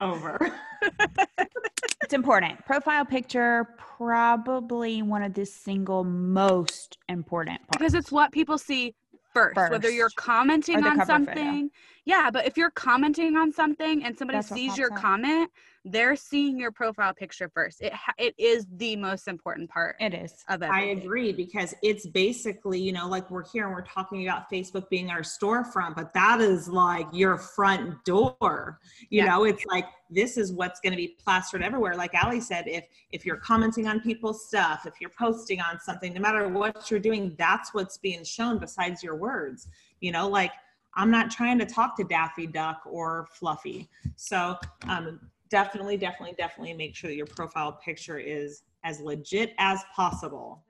over. 0.00 0.38
it's 2.02 2.14
important. 2.14 2.64
Profile 2.64 3.04
picture, 3.04 3.76
probably 3.78 5.02
one 5.02 5.22
of 5.22 5.34
the 5.34 5.44
single 5.44 6.02
most 6.02 6.96
important 7.08 7.60
parts. 7.60 7.78
Because 7.78 7.94
it's 7.94 8.10
what 8.10 8.32
people 8.32 8.56
see 8.56 8.94
first, 9.32 9.54
first. 9.54 9.72
whether 9.72 9.90
you're 9.90 10.10
commenting 10.16 10.84
on 10.84 11.04
something. 11.06 11.68
Photo. 11.68 11.70
Yeah, 12.04 12.30
but 12.32 12.46
if 12.46 12.56
you're 12.56 12.70
commenting 12.70 13.36
on 13.36 13.52
something 13.52 14.04
and 14.04 14.16
somebody 14.16 14.38
That's 14.38 14.48
sees 14.48 14.76
your 14.76 14.92
up. 14.92 14.98
comment, 14.98 15.50
they're 15.84 16.14
seeing 16.14 16.58
your 16.58 16.70
profile 16.70 17.12
picture 17.12 17.48
first. 17.52 17.82
It 17.82 17.92
ha- 17.92 18.14
it 18.16 18.34
is 18.38 18.66
the 18.76 18.94
most 18.94 19.26
important 19.26 19.68
part 19.68 19.96
It 19.98 20.14
is. 20.14 20.44
of 20.48 20.62
I 20.62 20.82
agree 20.86 21.32
because 21.32 21.74
it's 21.82 22.06
basically, 22.06 22.80
you 22.80 22.92
know, 22.92 23.08
like 23.08 23.28
we're 23.32 23.44
here 23.48 23.66
and 23.66 23.74
we're 23.74 23.82
talking 23.82 24.26
about 24.28 24.48
Facebook 24.48 24.88
being 24.90 25.10
our 25.10 25.22
storefront, 25.22 25.96
but 25.96 26.14
that 26.14 26.40
is 26.40 26.68
like 26.68 27.06
your 27.12 27.36
front 27.36 28.04
door. 28.04 28.78
You 29.10 29.24
Yeah. 29.24 29.30
know, 29.30 29.44
it's 29.44 29.64
like 29.66 29.86
this 30.08 30.36
is 30.36 30.52
what's 30.52 30.78
going 30.80 30.92
to 30.92 30.96
be 30.96 31.08
plastered 31.08 31.62
everywhere. 31.62 31.96
Like 31.96 32.14
Allie 32.14 32.40
said, 32.40 32.68
if 32.68 32.86
if 33.10 33.26
you're 33.26 33.38
commenting 33.38 33.88
on 33.88 34.00
people's 34.00 34.46
stuff, 34.46 34.86
if 34.86 35.00
you're 35.00 35.10
posting 35.18 35.60
on 35.60 35.80
something, 35.80 36.14
no 36.14 36.20
matter 36.20 36.48
what 36.48 36.90
you're 36.92 37.00
doing, 37.00 37.34
that's 37.38 37.74
what's 37.74 37.98
being 37.98 38.22
shown 38.22 38.58
besides 38.58 39.02
your 39.02 39.16
words. 39.16 39.66
You 40.00 40.12
know, 40.12 40.28
like 40.28 40.52
I'm 40.94 41.10
not 41.10 41.30
trying 41.30 41.58
to 41.58 41.66
talk 41.66 41.96
to 41.96 42.04
Daffy 42.04 42.46
Duck 42.46 42.82
or 42.86 43.26
Fluffy. 43.32 43.88
So 44.16 44.56
um, 44.86 45.18
definitely, 45.52 45.98
definitely, 45.98 46.34
definitely 46.36 46.72
make 46.72 46.96
sure 46.96 47.10
that 47.10 47.16
your 47.16 47.26
profile 47.26 47.78
picture 47.84 48.18
is 48.18 48.62
as 48.82 49.00
legit 49.00 49.52
as 49.58 49.84
possible. 49.94 50.64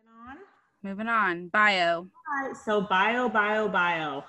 Moving 0.82 1.06
on. 1.06 1.46
Bio. 1.48 2.08
So 2.64 2.80
bio, 2.80 3.28
bio, 3.28 3.68
bio. 3.68 4.24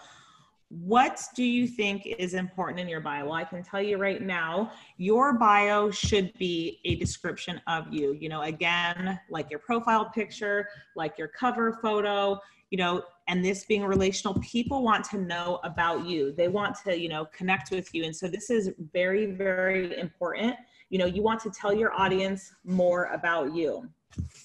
What 0.70 1.20
do 1.36 1.44
you 1.44 1.68
think 1.68 2.06
is 2.06 2.36
important 2.36 2.80
in 2.80 2.88
your 2.88 3.02
bio? 3.02 3.26
Well, 3.26 3.34
I 3.34 3.44
can 3.44 3.64
tell 3.64 3.82
you 3.82 3.98
right 3.98 4.22
now, 4.22 4.72
your 4.98 5.34
bio 5.34 5.90
should 5.90 6.32
be 6.38 6.80
a 6.86 6.96
description 6.96 7.60
of 7.68 7.92
you. 7.92 8.14
You 8.14 8.30
know, 8.30 8.44
again, 8.44 9.20
like 9.32 9.50
your 9.50 9.60
profile 9.60 10.12
picture, 10.14 10.68
like 10.96 11.18
your 11.18 11.28
cover 11.28 11.80
photo, 11.82 12.40
you 12.70 12.78
know, 12.78 13.04
and 13.28 13.44
this 13.44 13.66
being 13.66 13.84
relational, 13.84 14.40
people 14.42 14.84
want 14.84 15.06
to 15.06 15.18
know 15.18 15.60
about 15.64 16.06
you. 16.06 16.34
They 16.34 16.48
want 16.48 16.76
to, 16.84 17.00
you 17.00 17.10
know, 17.10 17.26
connect 17.26 17.72
with 17.72 17.94
you. 17.94 18.04
And 18.04 18.16
so 18.16 18.28
this 18.28 18.50
is 18.50 18.72
very, 18.92 19.28
very 19.28 19.98
important. 19.98 20.56
You 20.90 21.00
know, 21.00 21.06
you 21.06 21.24
want 21.24 21.40
to 21.42 21.50
tell 21.50 21.74
your 21.74 21.94
audience 21.94 22.54
more 22.66 23.06
about 23.06 23.56
you. 23.56 23.90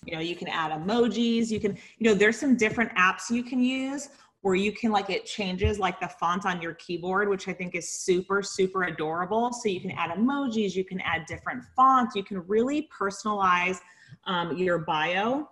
You 0.07 0.15
know, 0.15 0.21
you 0.21 0.35
can 0.35 0.49
add 0.49 0.71
emojis, 0.71 1.51
you 1.51 1.61
can, 1.61 1.77
you 1.99 2.09
know, 2.09 2.15
there's 2.15 2.39
some 2.39 2.57
different 2.57 2.91
apps 2.95 3.31
you 3.31 3.43
can 3.43 3.63
use 3.63 4.09
where 4.43 4.55
you 4.55 4.73
can 4.73 4.93
like 4.93 5.11
it 5.11 5.27
changes 5.27 5.79
like 5.79 6.01
the 6.01 6.09
font 6.09 6.47
on 6.47 6.63
your 6.63 6.75
keyboard, 6.75 7.29
which 7.29 7.49
I 7.49 7.53
think 7.53 7.75
is 7.75 7.89
super, 7.89 8.43
super 8.43 8.85
adorable. 8.85 9.53
So 9.53 9.69
you 9.69 9.81
can 9.81 9.91
add 9.91 10.11
emojis, 10.11 10.75
you 10.75 10.85
can 10.85 11.01
add 11.01 11.27
different 11.27 11.65
fonts, 11.77 12.15
you 12.15 12.23
can 12.23 12.47
really 12.47 12.89
personalize 12.99 13.79
um, 14.25 14.57
your 14.57 14.79
bio. 14.79 15.49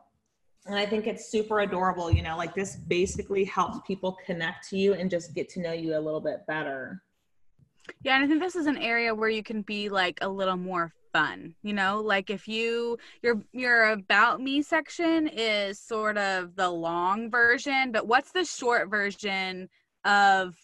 And 0.67 0.77
I 0.77 0.85
think 0.85 1.07
it's 1.07 1.31
super 1.31 1.61
adorable. 1.61 2.11
You 2.11 2.23
know, 2.23 2.37
like 2.37 2.55
this 2.55 2.77
basically 2.77 3.45
helps 3.45 3.79
people 3.87 4.17
connect 4.27 4.69
to 4.71 4.79
you 4.79 4.95
and 4.95 5.11
just 5.11 5.35
get 5.35 5.49
to 5.51 5.61
know 5.61 5.73
you 5.73 5.97
a 5.97 6.01
little 6.01 6.21
bit 6.21 6.47
better. 6.47 7.03
Yeah, 8.03 8.17
and 8.17 8.25
I 8.25 8.27
think 8.27 8.41
this 8.41 8.57
is 8.57 8.67
an 8.67 8.79
area 8.79 9.15
where 9.15 9.29
you 9.29 9.43
can 9.43 9.63
be 9.63 9.89
like 9.89 10.19
a 10.21 10.29
little 10.29 10.57
more 10.57 10.93
fun, 11.13 11.55
you 11.63 11.73
know? 11.73 12.01
Like 12.01 12.31
if 12.31 12.49
you 12.49 12.99
your 13.23 13.41
your 13.53 13.91
about 13.91 14.41
me 14.41 14.61
section 14.61 15.29
is 15.29 15.79
sort 15.79 16.19
of 16.19 16.57
the 16.57 16.69
long 16.69 17.31
version, 17.31 17.93
but 17.93 18.09
what's 18.09 18.33
the 18.33 18.45
short 18.45 18.91
version 18.91 19.69
of 20.05 20.57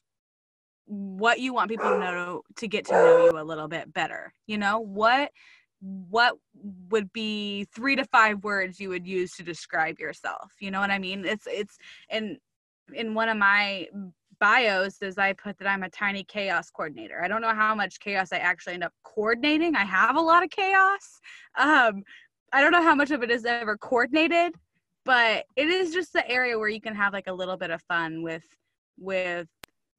what 0.86 1.38
you 1.38 1.54
want 1.54 1.70
people 1.70 1.90
to 1.90 1.98
know 1.98 2.42
to 2.56 2.68
get 2.68 2.84
to 2.86 2.92
know 2.92 3.26
you 3.26 3.38
a 3.38 3.44
little 3.44 3.68
bit 3.68 3.92
better? 3.92 4.32
You 4.46 4.58
know? 4.58 4.80
What 4.80 5.30
what 5.82 6.36
would 6.90 7.12
be 7.12 7.66
3 7.74 7.96
to 7.96 8.04
5 8.04 8.44
words 8.44 8.78
you 8.78 8.88
would 8.88 9.06
use 9.06 9.32
to 9.32 9.42
describe 9.42 9.98
yourself? 9.98 10.52
You 10.60 10.70
know 10.70 10.80
what 10.80 10.90
I 10.90 10.98
mean? 10.98 11.24
It's 11.24 11.46
it's 11.46 11.76
in 12.08 12.38
in 12.94 13.14
one 13.14 13.28
of 13.28 13.36
my 13.36 13.88
bios 14.40 15.00
is 15.02 15.18
I 15.18 15.32
put 15.34 15.58
that 15.58 15.68
I'm 15.68 15.82
a 15.82 15.88
tiny 15.88 16.24
chaos 16.24 16.70
coordinator. 16.70 17.22
I 17.22 17.28
don't 17.28 17.42
know 17.42 17.54
how 17.54 17.74
much 17.74 18.00
chaos 18.00 18.32
I 18.32 18.38
actually 18.38 18.74
end 18.74 18.84
up 18.84 18.92
coordinating. 19.04 19.76
I 19.76 19.84
have 19.84 20.16
a 20.16 20.20
lot 20.20 20.42
of 20.42 20.50
chaos. 20.50 21.20
Um, 21.56 22.02
I 22.52 22.60
don't 22.60 22.72
know 22.72 22.82
how 22.82 22.94
much 22.94 23.12
of 23.12 23.22
it 23.22 23.30
is 23.30 23.44
ever 23.44 23.76
coordinated, 23.76 24.54
but 25.04 25.44
it 25.56 25.68
is 25.68 25.92
just 25.92 26.12
the 26.12 26.28
area 26.28 26.58
where 26.58 26.68
you 26.68 26.80
can 26.80 26.94
have 26.94 27.12
like 27.12 27.28
a 27.28 27.32
little 27.32 27.56
bit 27.56 27.70
of 27.70 27.82
fun 27.82 28.22
with 28.22 28.44
with 28.98 29.48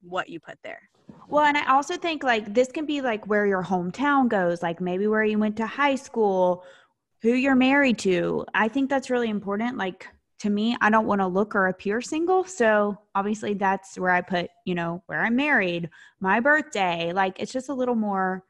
what 0.02 0.28
you 0.28 0.40
put 0.40 0.58
there. 0.62 0.80
Well, 1.28 1.44
and 1.44 1.56
I 1.56 1.72
also 1.72 1.96
think 1.96 2.22
like 2.22 2.52
this 2.52 2.70
can 2.70 2.86
be 2.86 3.00
like 3.00 3.26
where 3.26 3.46
your 3.46 3.62
hometown 3.62 4.28
goes, 4.28 4.62
like 4.62 4.80
maybe 4.80 5.06
where 5.06 5.24
you 5.24 5.38
went 5.38 5.56
to 5.56 5.66
high 5.66 5.94
school, 5.94 6.64
who 7.22 7.30
you're 7.30 7.54
married 7.54 7.98
to. 8.00 8.44
I 8.54 8.68
think 8.68 8.90
that's 8.90 9.10
really 9.10 9.30
important. 9.30 9.78
Like 9.78 10.06
to 10.40 10.50
me, 10.50 10.76
I 10.80 10.90
don't 10.90 11.06
want 11.06 11.22
to 11.22 11.26
look 11.26 11.54
or 11.54 11.68
appear 11.68 12.02
single. 12.02 12.44
So 12.44 12.98
obviously 13.14 13.54
that's 13.54 13.98
where 13.98 14.10
I 14.10 14.20
put, 14.20 14.50
you 14.66 14.74
know, 14.74 15.02
where 15.06 15.24
I'm 15.24 15.36
married, 15.36 15.88
my 16.20 16.40
birthday. 16.40 17.12
Like 17.12 17.40
it's 17.40 17.52
just 17.52 17.70
a 17.70 17.74
little 17.74 17.94
more, 17.94 18.44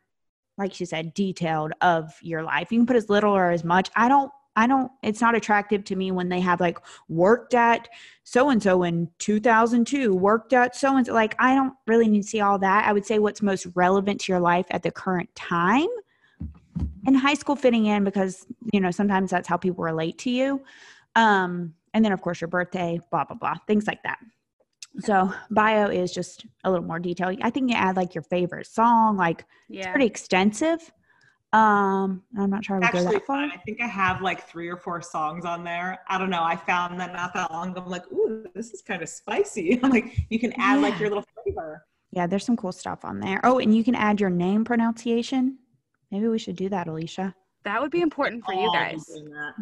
like 0.58 0.74
she 0.74 0.84
said, 0.84 1.14
detailed 1.14 1.72
of 1.80 2.12
your 2.20 2.42
life. 2.42 2.72
You 2.72 2.78
can 2.78 2.86
put 2.86 2.96
as 2.96 3.08
little 3.08 3.32
or 3.32 3.50
as 3.50 3.64
much. 3.64 3.90
I 3.94 4.08
don't 4.08 4.32
I 4.56 4.66
don't, 4.66 4.90
it's 5.02 5.20
not 5.20 5.34
attractive 5.34 5.84
to 5.84 5.96
me 5.96 6.12
when 6.12 6.28
they 6.28 6.40
have 6.40 6.60
like 6.60 6.78
worked 7.08 7.54
at 7.54 7.88
so 8.22 8.50
and 8.50 8.62
so 8.62 8.82
in 8.84 9.10
2002, 9.18 10.14
worked 10.14 10.52
at 10.52 10.76
so 10.76 10.96
and 10.96 11.06
so. 11.06 11.12
Like, 11.12 11.34
I 11.38 11.54
don't 11.54 11.74
really 11.86 12.08
need 12.08 12.22
to 12.22 12.28
see 12.28 12.40
all 12.40 12.58
that. 12.60 12.86
I 12.86 12.92
would 12.92 13.04
say 13.04 13.18
what's 13.18 13.42
most 13.42 13.66
relevant 13.74 14.20
to 14.22 14.32
your 14.32 14.40
life 14.40 14.66
at 14.70 14.82
the 14.82 14.90
current 14.90 15.34
time. 15.34 15.88
And 17.06 17.16
high 17.16 17.34
school 17.34 17.56
fitting 17.56 17.86
in 17.86 18.04
because, 18.04 18.46
you 18.72 18.80
know, 18.80 18.90
sometimes 18.90 19.30
that's 19.30 19.46
how 19.48 19.56
people 19.56 19.84
relate 19.84 20.18
to 20.18 20.30
you. 20.30 20.62
Um, 21.16 21.74
and 21.92 22.04
then, 22.04 22.12
of 22.12 22.20
course, 22.20 22.40
your 22.40 22.48
birthday, 22.48 22.98
blah, 23.10 23.24
blah, 23.24 23.36
blah, 23.36 23.54
things 23.66 23.86
like 23.86 24.02
that. 24.02 24.18
So, 25.00 25.32
bio 25.50 25.88
is 25.88 26.12
just 26.12 26.46
a 26.64 26.70
little 26.70 26.86
more 26.86 26.98
detailed. 26.98 27.38
I 27.42 27.50
think 27.50 27.70
you 27.70 27.76
add 27.76 27.96
like 27.96 28.14
your 28.14 28.22
favorite 28.22 28.66
song, 28.66 29.16
like, 29.16 29.44
Yeah. 29.68 29.80
it's 29.80 29.88
pretty 29.88 30.06
extensive. 30.06 30.92
Um, 31.54 32.24
I'm 32.36 32.50
not 32.50 32.64
sure 32.64 32.76
I 32.76 32.78
would 32.80 32.90
go 32.90 32.98
Actually, 32.98 33.14
that 33.14 33.26
far. 33.26 33.44
I 33.44 33.56
think 33.58 33.80
I 33.80 33.86
have 33.86 34.20
like 34.22 34.48
three 34.48 34.68
or 34.68 34.76
four 34.76 35.00
songs 35.00 35.44
on 35.44 35.62
there. 35.62 36.00
I 36.08 36.18
don't 36.18 36.28
know. 36.28 36.42
I 36.42 36.56
found 36.56 36.98
that 36.98 37.12
not 37.12 37.32
that 37.34 37.52
long 37.52 37.70
ago. 37.70 37.82
I'm 37.84 37.90
like, 37.90 38.10
ooh, 38.12 38.44
this 38.56 38.72
is 38.72 38.82
kind 38.82 39.02
of 39.02 39.08
spicy. 39.08 39.78
I'm 39.82 39.90
like, 39.90 40.18
you 40.30 40.40
can 40.40 40.52
add 40.58 40.82
like 40.82 40.98
your 40.98 41.10
little 41.10 41.24
flavor. 41.44 41.86
Yeah, 42.10 42.26
there's 42.26 42.44
some 42.44 42.56
cool 42.56 42.72
stuff 42.72 43.04
on 43.04 43.20
there. 43.20 43.40
Oh, 43.44 43.60
and 43.60 43.72
you 43.74 43.84
can 43.84 43.94
add 43.94 44.20
your 44.20 44.30
name 44.30 44.64
pronunciation. 44.64 45.58
Maybe 46.10 46.26
we 46.26 46.40
should 46.40 46.56
do 46.56 46.68
that, 46.70 46.88
Alicia. 46.88 47.36
That 47.62 47.80
would 47.80 47.92
be 47.92 48.02
important 48.02 48.44
for 48.44 48.52
you 48.52 48.70
guys. 48.72 49.08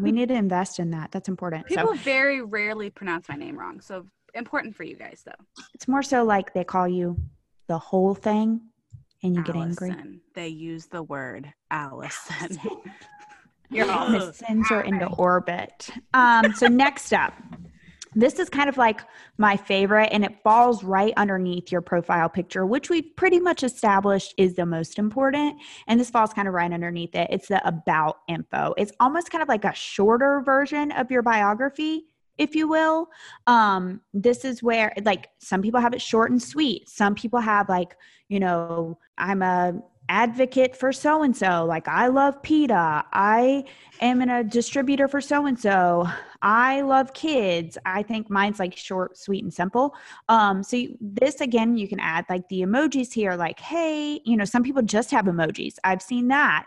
We 0.01 0.13
need 0.13 0.31
to 0.31 0.35
invest 0.35 0.79
in 0.79 0.91
that. 0.93 1.13
That's 1.13 1.29
important. 1.29 1.67
People 1.67 1.89
so 1.89 1.95
very 1.95 2.41
rarely 2.41 2.89
pronounce 2.89 3.29
my 3.29 3.37
name 3.37 3.59
wrong. 3.59 3.83
So 3.83 4.07
important 4.35 4.75
for 4.75 4.83
you 4.85 4.97
guys 4.97 5.23
though. 5.27 5.63
it's 5.75 5.87
more 5.87 6.03
so 6.03 6.25
like 6.25 6.55
they 6.55 6.65
call 6.65 6.89
you 6.89 7.19
the 7.69 7.79
whole 7.79 8.15
thing 8.15 8.63
and 9.23 9.37
you 9.37 9.43
get 9.43 9.57
angry. 9.57 10.21
They 10.35 10.49
use 10.49 10.87
the 10.87 11.03
word 11.03 11.53
Allison. 11.71 12.59
You're 13.71 13.91
all 13.91 14.11
Miss 14.11 14.37
sends 14.37 14.69
her 14.69 14.83
into 14.83 15.07
orbit. 15.07 15.89
Um, 16.13 16.53
so 16.53 16.67
next 16.67 17.13
up, 17.15 17.33
this 18.15 18.39
is 18.39 18.51
kind 18.51 18.69
of 18.69 18.77
like 18.77 19.01
my 19.39 19.57
favorite, 19.57 20.11
and 20.13 20.25
it 20.25 20.43
falls 20.43 20.85
right 20.85 21.15
underneath 21.17 21.73
your 21.73 21.81
profile 21.81 22.29
picture, 22.29 22.67
which 22.67 22.91
we've 22.91 23.17
pretty 23.17 23.41
much 23.41 23.63
established 23.63 24.35
is 24.37 24.55
the 24.55 24.67
most 24.67 24.99
important. 24.99 25.59
And 25.87 25.99
this 25.99 26.11
falls 26.11 26.35
kind 26.35 26.47
of 26.47 26.53
right 26.53 26.71
underneath 26.71 27.15
it. 27.15 27.29
It's 27.31 27.49
the 27.49 27.67
about 27.67 28.19
info. 28.29 28.75
It's 28.77 28.93
almost 29.01 29.31
kind 29.31 29.41
of 29.41 29.49
like 29.49 29.65
a 29.65 29.75
shorter 29.75 30.43
version 30.45 30.93
of 30.93 31.11
your 31.11 31.23
biography, 31.23 32.05
if 32.39 32.55
you 32.55 32.69
will. 32.69 33.09
Um, 33.47 34.01
this 34.15 34.45
is 34.45 34.63
where, 34.63 34.93
like, 35.05 35.29
some 35.39 35.63
people 35.63 35.81
have 35.81 35.95
it 35.95 36.03
short 36.03 36.31
and 36.31 36.43
sweet. 36.43 36.89
Some 36.89 37.15
people 37.15 37.41
have, 37.41 37.69
like, 37.69 37.97
you 38.29 38.41
know, 38.41 38.99
I'm 39.19 39.43
a 39.43 39.75
advocate 40.09 40.77
for 40.77 40.93
so 40.93 41.23
and 41.23 41.37
so. 41.37 41.65
Like, 41.65 41.89
I 41.89 42.09
love 42.09 42.43
PETA. 42.43 43.05
I 43.13 43.65
am 44.01 44.21
in 44.21 44.29
a 44.29 44.45
distributor 44.45 45.09
for 45.09 45.21
so 45.21 45.47
and 45.47 45.59
so. 45.59 46.07
I 46.43 46.81
love 46.81 47.15
kids. 47.15 47.79
I 47.87 48.03
think 48.03 48.29
mine's 48.29 48.59
like 48.59 48.77
short, 48.77 49.17
sweet, 49.17 49.45
and 49.45 49.55
simple. 49.55 49.95
Um, 50.29 50.63
so 50.63 50.77
you, 50.77 50.99
this 51.01 51.41
again, 51.41 51.77
you 51.77 51.87
can 51.89 52.01
add 52.01 52.27
like 52.29 52.49
the 52.49 52.63
emojis 52.63 53.13
here, 53.13 53.37
like, 53.37 53.61
hey, 53.61 54.21
you 54.25 54.37
know, 54.37 54.45
some 54.45 54.63
people 54.63 54.83
just 54.83 55.11
have 55.13 55.27
emojis. 55.27 55.77
I've 55.85 56.03
seen 56.03 56.29
that. 56.29 56.67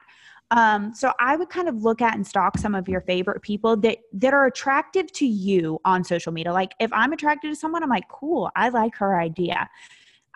Um, 0.51 0.93
so 0.93 1.11
I 1.19 1.35
would 1.35 1.49
kind 1.49 1.67
of 1.67 1.83
look 1.83 2.01
at 2.01 2.15
and 2.15 2.25
stalk 2.25 2.57
some 2.57 2.75
of 2.75 2.87
your 2.87 3.01
favorite 3.01 3.41
people 3.41 3.75
that 3.77 3.97
that 4.13 4.33
are 4.33 4.45
attractive 4.45 5.11
to 5.13 5.25
you 5.25 5.79
on 5.85 6.03
social 6.03 6.31
media. 6.31 6.53
Like 6.53 6.73
if 6.79 6.91
I'm 6.93 7.13
attracted 7.13 7.49
to 7.49 7.55
someone, 7.55 7.83
I'm 7.83 7.89
like, 7.89 8.07
cool, 8.09 8.51
I 8.55 8.69
like 8.69 8.95
her 8.97 9.19
idea. 9.19 9.69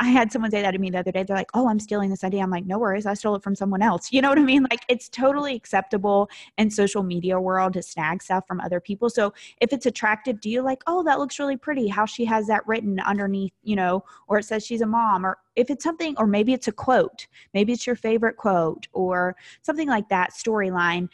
I 0.01 0.05
had 0.05 0.31
someone 0.31 0.49
say 0.49 0.61
that 0.61 0.71
to 0.71 0.79
me 0.79 0.89
the 0.89 0.99
other 0.99 1.11
day. 1.11 1.23
They're 1.23 1.35
like, 1.35 1.51
"Oh, 1.53 1.67
I'm 1.67 1.79
stealing 1.79 2.09
this 2.09 2.23
idea." 2.23 2.41
I'm 2.41 2.49
like, 2.49 2.65
"No 2.65 2.79
worries, 2.79 3.05
I 3.05 3.13
stole 3.13 3.35
it 3.35 3.43
from 3.43 3.55
someone 3.55 3.81
else." 3.81 4.11
You 4.11 4.21
know 4.21 4.29
what 4.29 4.39
I 4.39 4.43
mean? 4.43 4.65
Like 4.69 4.81
it's 4.87 5.09
totally 5.09 5.55
acceptable 5.55 6.29
in 6.57 6.71
social 6.71 7.03
media 7.03 7.39
world 7.39 7.73
to 7.73 7.81
snag 7.81 8.23
stuff 8.23 8.47
from 8.47 8.61
other 8.61 8.79
people. 8.79 9.09
So 9.09 9.33
if 9.59 9.73
it's 9.73 9.85
attractive 9.85 10.39
to 10.41 10.49
you, 10.49 10.61
like, 10.61 10.81
"Oh, 10.87 11.03
that 11.03 11.19
looks 11.19 11.37
really 11.37 11.57
pretty," 11.57 11.89
how 11.89 12.05
she 12.05 12.25
has 12.25 12.47
that 12.47 12.65
written 12.65 12.99
underneath, 13.01 13.53
you 13.63 13.75
know, 13.75 14.03
or 14.27 14.39
it 14.39 14.45
says 14.45 14.65
she's 14.65 14.81
a 14.81 14.85
mom, 14.85 15.25
or 15.25 15.37
if 15.55 15.69
it's 15.69 15.83
something, 15.83 16.15
or 16.17 16.25
maybe 16.27 16.53
it's 16.53 16.67
a 16.69 16.71
quote, 16.71 17.27
maybe 17.53 17.73
it's 17.73 17.85
your 17.85 17.97
favorite 17.97 18.37
quote, 18.37 18.87
or 18.93 19.35
something 19.63 19.89
like 19.89 20.07
that 20.09 20.31
storyline. 20.31 21.09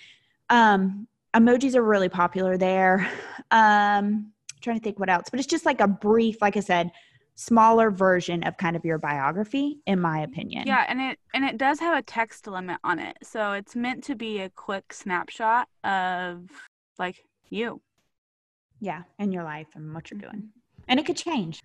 Um, 0.50 1.08
emojis 1.36 1.76
are 1.76 1.84
really 1.84 2.10
popular 2.10 2.58
there. 2.58 3.10
Um, 3.52 4.32
trying 4.62 4.78
to 4.80 4.84
think 4.84 5.00
what 5.00 5.10
else, 5.10 5.30
but 5.30 5.40
it's 5.40 5.48
just 5.48 5.66
like 5.66 5.82
a 5.82 5.88
brief, 5.88 6.42
like 6.42 6.58
I 6.58 6.60
said, 6.60 6.92
smaller 7.36 7.92
version 7.92 8.44
of 8.44 8.58
kind 8.58 8.76
of 8.76 8.86
your 8.86 8.98
biography 8.98 9.80
in 9.86 10.00
my 10.00 10.20
opinion 10.22 10.64
Yeah, 10.66 10.86
and 10.88 11.02
it 11.02 11.20
and 11.34 11.44
it 11.44 11.58
does 11.58 11.80
have 11.82 11.98
a 11.98 12.02
text 12.02 12.48
limit 12.48 12.78
on 12.84 12.98
it. 13.00 13.18
So 13.24 13.52
it's 13.52 13.76
meant 13.76 14.04
to 14.06 14.16
be 14.16 14.40
a 14.40 14.50
quick 14.50 14.94
snapshot 14.94 15.68
of 15.84 16.50
like 16.98 17.24
you. 17.50 17.82
yeah 18.80 19.04
and 19.20 19.34
your 19.34 19.44
life 19.44 19.68
and 19.76 19.94
what 19.94 20.10
you're 20.10 20.20
doing 20.20 20.44
Mm-hmm. 20.44 20.84
and 20.90 21.00
it 21.00 21.06
could 21.06 21.18
change 21.18 21.62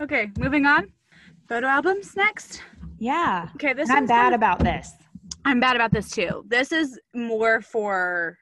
Okay, 0.00 0.30
moving 0.38 0.66
on. 0.66 0.92
Photo 1.48 1.66
albums 1.66 2.16
next. 2.16 2.62
yeah 2.98 3.48
Okay, 3.56 3.72
this 3.74 3.90
i'm 3.90 4.06
bad 4.06 4.32
about 4.32 4.58
this 4.60 4.92
I'm 5.44 5.58
bad 5.58 5.74
about 5.74 5.90
this 5.90 6.10
too. 6.10 6.44
This 6.48 6.70
is 6.70 7.00
more 7.14 7.62
for 7.62 8.36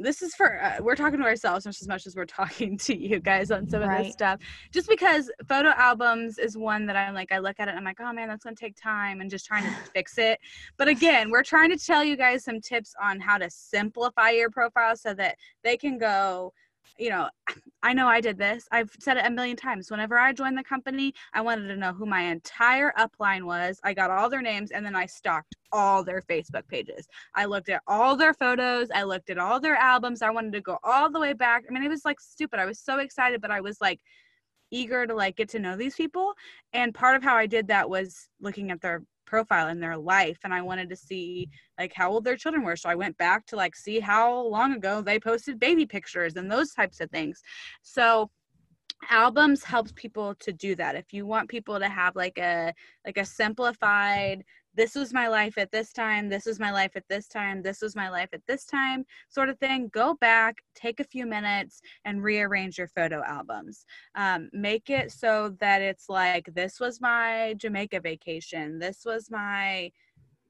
this 0.00 0.22
is 0.22 0.34
for 0.34 0.60
uh, 0.60 0.78
we're 0.80 0.96
talking 0.96 1.18
to 1.18 1.24
ourselves 1.24 1.64
just 1.64 1.82
as 1.82 1.88
much 1.88 2.06
as 2.06 2.16
we're 2.16 2.24
talking 2.24 2.76
to 2.78 2.96
you 2.96 3.20
guys 3.20 3.50
on 3.50 3.68
some 3.68 3.82
of 3.82 3.90
this 3.90 4.12
stuff. 4.12 4.40
Just 4.72 4.88
because 4.88 5.30
photo 5.46 5.68
albums 5.70 6.38
is 6.38 6.56
one 6.56 6.86
that 6.86 6.96
I'm 6.96 7.14
like 7.14 7.30
I 7.32 7.38
look 7.38 7.56
at 7.58 7.68
it 7.68 7.72
and 7.72 7.78
I'm 7.78 7.84
like, 7.84 8.00
"Oh 8.00 8.12
man, 8.12 8.28
that's 8.28 8.44
to 8.44 8.54
take 8.54 8.76
time 8.80 9.20
and 9.20 9.30
just 9.30 9.46
trying 9.46 9.64
to 9.64 9.70
fix 9.94 10.18
it." 10.18 10.38
But 10.78 10.88
again, 10.88 11.30
we're 11.30 11.42
trying 11.42 11.70
to 11.70 11.78
tell 11.78 12.02
you 12.02 12.16
guys 12.16 12.44
some 12.44 12.60
tips 12.60 12.94
on 13.00 13.20
how 13.20 13.38
to 13.38 13.48
simplify 13.50 14.30
your 14.30 14.50
profile 14.50 14.96
so 14.96 15.14
that 15.14 15.36
they 15.62 15.76
can 15.76 15.98
go 15.98 16.52
you 16.98 17.10
know, 17.10 17.28
I 17.82 17.94
know 17.94 18.06
I 18.06 18.20
did 18.20 18.36
this. 18.36 18.68
I've 18.70 18.90
said 19.00 19.16
it 19.16 19.24
a 19.24 19.30
million 19.30 19.56
times. 19.56 19.90
Whenever 19.90 20.18
I 20.18 20.34
joined 20.34 20.58
the 20.58 20.62
company, 20.62 21.14
I 21.32 21.40
wanted 21.40 21.68
to 21.68 21.76
know 21.76 21.94
who 21.94 22.04
my 22.04 22.20
entire 22.20 22.92
upline 22.98 23.44
was. 23.44 23.80
I 23.82 23.94
got 23.94 24.10
all 24.10 24.28
their 24.28 24.42
names 24.42 24.70
and 24.70 24.84
then 24.84 24.94
I 24.94 25.06
stalked 25.06 25.56
all 25.72 26.04
their 26.04 26.20
Facebook 26.20 26.68
pages. 26.68 27.08
I 27.34 27.46
looked 27.46 27.70
at 27.70 27.82
all 27.86 28.16
their 28.16 28.34
photos. 28.34 28.88
I 28.94 29.04
looked 29.04 29.30
at 29.30 29.38
all 29.38 29.60
their 29.60 29.76
albums. 29.76 30.20
I 30.20 30.28
wanted 30.28 30.52
to 30.52 30.60
go 30.60 30.78
all 30.84 31.10
the 31.10 31.20
way 31.20 31.32
back. 31.32 31.64
I 31.68 31.72
mean, 31.72 31.82
it 31.82 31.88
was 31.88 32.04
like 32.04 32.20
stupid. 32.20 32.60
I 32.60 32.66
was 32.66 32.78
so 32.78 32.98
excited, 32.98 33.40
but 33.40 33.50
I 33.50 33.62
was 33.62 33.80
like 33.80 34.00
eager 34.70 35.06
to 35.06 35.14
like 35.14 35.36
get 35.36 35.48
to 35.50 35.58
know 35.58 35.76
these 35.76 35.94
people. 35.94 36.34
And 36.74 36.94
part 36.94 37.16
of 37.16 37.22
how 37.22 37.34
I 37.34 37.46
did 37.46 37.68
that 37.68 37.88
was 37.88 38.28
looking 38.40 38.70
at 38.70 38.82
their 38.82 39.02
profile 39.30 39.68
in 39.68 39.78
their 39.78 39.96
life 39.96 40.38
and 40.42 40.52
I 40.52 40.60
wanted 40.60 40.90
to 40.90 40.96
see 40.96 41.48
like 41.78 41.92
how 41.94 42.10
old 42.10 42.24
their 42.24 42.36
children 42.36 42.64
were. 42.64 42.76
So 42.76 42.88
I 42.88 42.96
went 42.96 43.16
back 43.16 43.46
to 43.46 43.56
like 43.56 43.76
see 43.76 44.00
how 44.00 44.40
long 44.48 44.72
ago 44.74 45.00
they 45.00 45.20
posted 45.20 45.60
baby 45.60 45.86
pictures 45.86 46.34
and 46.34 46.50
those 46.50 46.72
types 46.72 47.00
of 47.00 47.10
things. 47.10 47.40
So 47.82 48.30
albums 49.08 49.62
helps 49.62 49.92
people 49.94 50.34
to 50.40 50.52
do 50.52 50.74
that 50.74 50.94
if 50.96 51.12
you 51.12 51.24
want 51.24 51.48
people 51.48 51.78
to 51.78 51.88
have 51.88 52.16
like 52.16 52.38
a 52.38 52.74
like 53.06 53.16
a 53.16 53.24
simplified 53.24 54.44
this 54.74 54.94
was 54.94 55.12
my 55.12 55.28
life 55.28 55.58
at 55.58 55.70
this 55.72 55.92
time 55.92 56.28
this 56.28 56.46
was 56.46 56.60
my 56.60 56.70
life 56.70 56.92
at 56.94 57.04
this 57.08 57.26
time 57.28 57.62
this 57.62 57.80
was 57.82 57.96
my 57.96 58.08
life 58.08 58.28
at 58.32 58.42
this 58.46 58.64
time 58.64 59.04
sort 59.28 59.48
of 59.48 59.58
thing. 59.58 59.90
Go 59.92 60.14
back 60.20 60.56
take 60.74 61.00
a 61.00 61.04
few 61.04 61.26
minutes 61.26 61.80
and 62.04 62.22
rearrange 62.22 62.78
your 62.78 62.88
photo 62.88 63.22
albums. 63.24 63.84
Um, 64.14 64.48
make 64.52 64.90
it 64.90 65.12
so 65.12 65.54
that 65.60 65.82
it's 65.82 66.08
like 66.08 66.48
this 66.54 66.80
was 66.80 67.00
my 67.00 67.54
jamaica 67.56 68.00
vacation. 68.00 68.78
This 68.78 69.02
was 69.04 69.30
my 69.30 69.90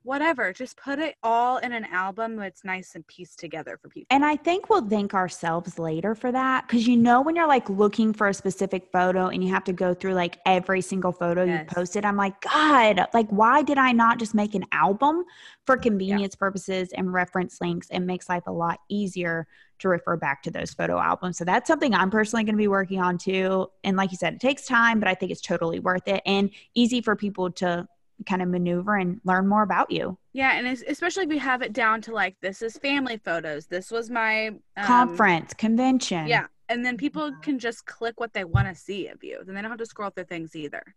whatever 0.03 0.53
just 0.53 0.77
put 0.77 0.99
it 0.99 1.15
all 1.23 1.59
in 1.59 1.73
an 1.73 1.85
album 1.87 2.37
that's 2.37 2.65
nice 2.65 2.95
and 2.95 3.07
pieced 3.07 3.39
together 3.39 3.79
for 3.81 3.89
people 3.89 4.07
And 4.11 4.25
I 4.25 4.37
think 4.37 4.71
we'll 4.71 4.87
thank 4.87 5.13
ourselves 5.13 5.79
later 5.79 6.15
for 6.15 6.33
that. 6.33 6.67
Cause 6.69 6.87
you 6.87 6.97
know, 6.97 7.21
when 7.21 7.37
you're 7.37 7.47
like 7.47 7.69
looking 7.69 8.13
for 8.13 8.29
a 8.29 8.35
specific 8.35 8.89
photo 8.93 9.29
and 9.29 9.45
you 9.45 9.53
have 9.53 9.65
to 9.65 9.73
go 9.73 9.93
through 9.93 10.15
like 10.15 10.39
every 10.47 10.81
single 10.81 11.13
photo 11.13 11.45
you 11.45 11.61
posted, 11.67 12.05
I'm 12.05 12.17
like, 12.17 12.41
God, 12.41 13.07
like, 13.13 13.29
why 13.29 13.63
did 13.63 13.79
I 13.79 13.93
not 13.93 14.19
just 14.19 14.35
make 14.35 14.55
an 14.55 14.65
album 14.73 15.25
for 15.67 15.77
convenience 15.77 16.35
purposes 16.35 16.91
and 16.95 17.13
reference 17.13 17.61
links? 17.61 17.89
It 17.91 18.01
makes 18.01 18.29
life 18.29 18.45
a 18.47 18.53
lot 18.53 18.81
easier 18.89 19.47
to 19.81 19.89
refer 19.89 20.17
back 20.17 20.43
to 20.43 20.51
those 20.51 20.73
photo 20.73 20.99
albums. 20.99 21.39
So 21.39 21.45
that's 21.45 21.67
something 21.67 21.95
I'm 21.95 22.11
personally 22.11 22.45
going 22.45 22.55
to 22.55 22.59
be 22.59 22.69
working 22.69 23.01
on 23.01 23.19
too. 23.19 23.69
And 23.85 23.97
like 23.97 24.11
you 24.11 24.17
said, 24.17 24.35
it 24.35 24.41
takes 24.41 24.67
time, 24.67 25.01
but 25.01 25.09
I 25.09 25.15
think 25.15 25.33
it's 25.33 25.41
totally 25.41 25.81
worth 25.81 26.07
it 26.07 26.23
and 26.27 26.51
easy 26.75 27.01
for 27.01 27.17
people 27.17 27.51
to 27.53 27.89
kind 28.27 28.43
of 28.43 28.49
maneuver 28.49 28.97
and 28.97 29.21
learn 29.25 29.49
more 29.49 29.63
about 29.63 29.91
you. 29.91 30.19
Yeah, 30.33 30.53
and 30.53 30.67
especially 30.67 31.25
if 31.25 31.33
you 31.33 31.41
have 31.41 31.63
it 31.63 31.73
down 31.73 32.01
to 32.03 32.13
like 32.13 32.37
this 32.41 32.63
is 32.63 32.77
family 32.79 33.21
photos. 33.25 33.67
This 33.67 33.91
was 33.91 34.11
my 34.11 34.49
um, 34.77 34.85
Conference, 34.85 35.55
convention. 35.55 36.27
Yeah, 36.27 36.47
and 36.69 36.85
then 36.85 36.97
people 36.97 37.33
can 37.43 37.59
just 37.59 37.85
click 37.85 38.21
what 38.21 38.33
they 38.33 38.45
want 38.45 38.69
to 38.69 38.75
see 38.75 39.09
of 39.09 39.23
you. 39.25 39.43
Then 39.45 39.55
they 39.55 39.61
don't 39.61 39.71
have 39.71 39.79
to 39.79 39.87
scroll 39.87 40.11
through 40.11 40.25
things 40.25 40.55
either. 40.55 40.95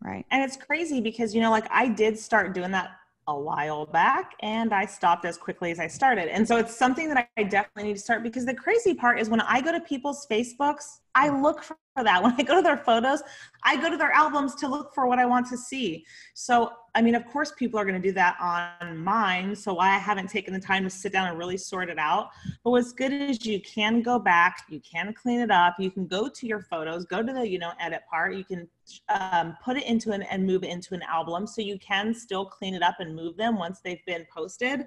Right. 0.00 0.26
And 0.32 0.42
it's 0.42 0.56
crazy 0.56 1.00
because, 1.00 1.32
you 1.34 1.40
know, 1.40 1.50
like 1.50 1.66
I 1.70 1.88
did 1.88 2.18
start 2.18 2.54
doing 2.54 2.72
that 2.72 2.90
a 3.28 3.38
while 3.38 3.86
back 3.86 4.32
and 4.40 4.74
I 4.74 4.84
stopped 4.84 5.24
as 5.24 5.38
quickly 5.38 5.70
as 5.70 5.78
I 5.78 5.86
started. 5.86 6.28
And 6.28 6.46
so 6.46 6.56
it's 6.56 6.76
something 6.76 7.08
that 7.08 7.28
I 7.36 7.44
definitely 7.44 7.84
need 7.84 7.96
to 7.96 8.02
start 8.02 8.24
because 8.24 8.44
the 8.44 8.54
crazy 8.54 8.94
part 8.94 9.20
is 9.20 9.30
when 9.30 9.40
I 9.40 9.60
go 9.60 9.70
to 9.70 9.80
people's 9.80 10.26
Facebooks, 10.28 10.98
I 11.14 11.28
look 11.28 11.62
for 11.62 11.76
that. 11.96 12.22
When 12.22 12.34
I 12.38 12.42
go 12.42 12.56
to 12.56 12.62
their 12.62 12.78
photos, 12.78 13.22
I 13.64 13.76
go 13.76 13.90
to 13.90 13.96
their 13.96 14.12
albums 14.12 14.54
to 14.56 14.68
look 14.68 14.94
for 14.94 15.06
what 15.06 15.18
I 15.18 15.26
want 15.26 15.46
to 15.48 15.58
see. 15.58 16.06
So, 16.34 16.72
I 16.94 17.02
mean, 17.02 17.14
of 17.14 17.26
course, 17.26 17.52
people 17.52 17.78
are 17.78 17.84
going 17.84 18.00
to 18.00 18.08
do 18.08 18.12
that 18.12 18.36
on 18.40 18.96
mine. 18.96 19.54
So, 19.54 19.74
why 19.74 19.94
I 19.94 19.98
haven't 19.98 20.28
taken 20.28 20.54
the 20.54 20.60
time 20.60 20.84
to 20.84 20.90
sit 20.90 21.12
down 21.12 21.28
and 21.28 21.38
really 21.38 21.58
sort 21.58 21.90
it 21.90 21.98
out. 21.98 22.30
But 22.64 22.70
what's 22.70 22.92
good 22.92 23.12
is 23.12 23.44
you 23.44 23.60
can 23.60 24.00
go 24.00 24.18
back, 24.18 24.62
you 24.70 24.80
can 24.80 25.12
clean 25.12 25.40
it 25.40 25.50
up, 25.50 25.76
you 25.78 25.90
can 25.90 26.06
go 26.06 26.28
to 26.28 26.46
your 26.46 26.60
photos, 26.60 27.04
go 27.04 27.22
to 27.22 27.32
the, 27.32 27.46
you 27.46 27.58
know, 27.58 27.72
edit 27.78 28.02
part, 28.08 28.34
you 28.34 28.44
can 28.44 28.68
um, 29.08 29.56
put 29.62 29.76
it 29.76 29.84
into 29.84 30.12
an 30.12 30.22
and 30.22 30.46
move 30.46 30.64
it 30.64 30.70
into 30.70 30.94
an 30.94 31.02
album. 31.02 31.46
So, 31.46 31.60
you 31.60 31.78
can 31.78 32.14
still 32.14 32.46
clean 32.46 32.74
it 32.74 32.82
up 32.82 32.96
and 33.00 33.14
move 33.14 33.36
them 33.36 33.58
once 33.58 33.80
they've 33.84 34.04
been 34.06 34.26
posted. 34.34 34.86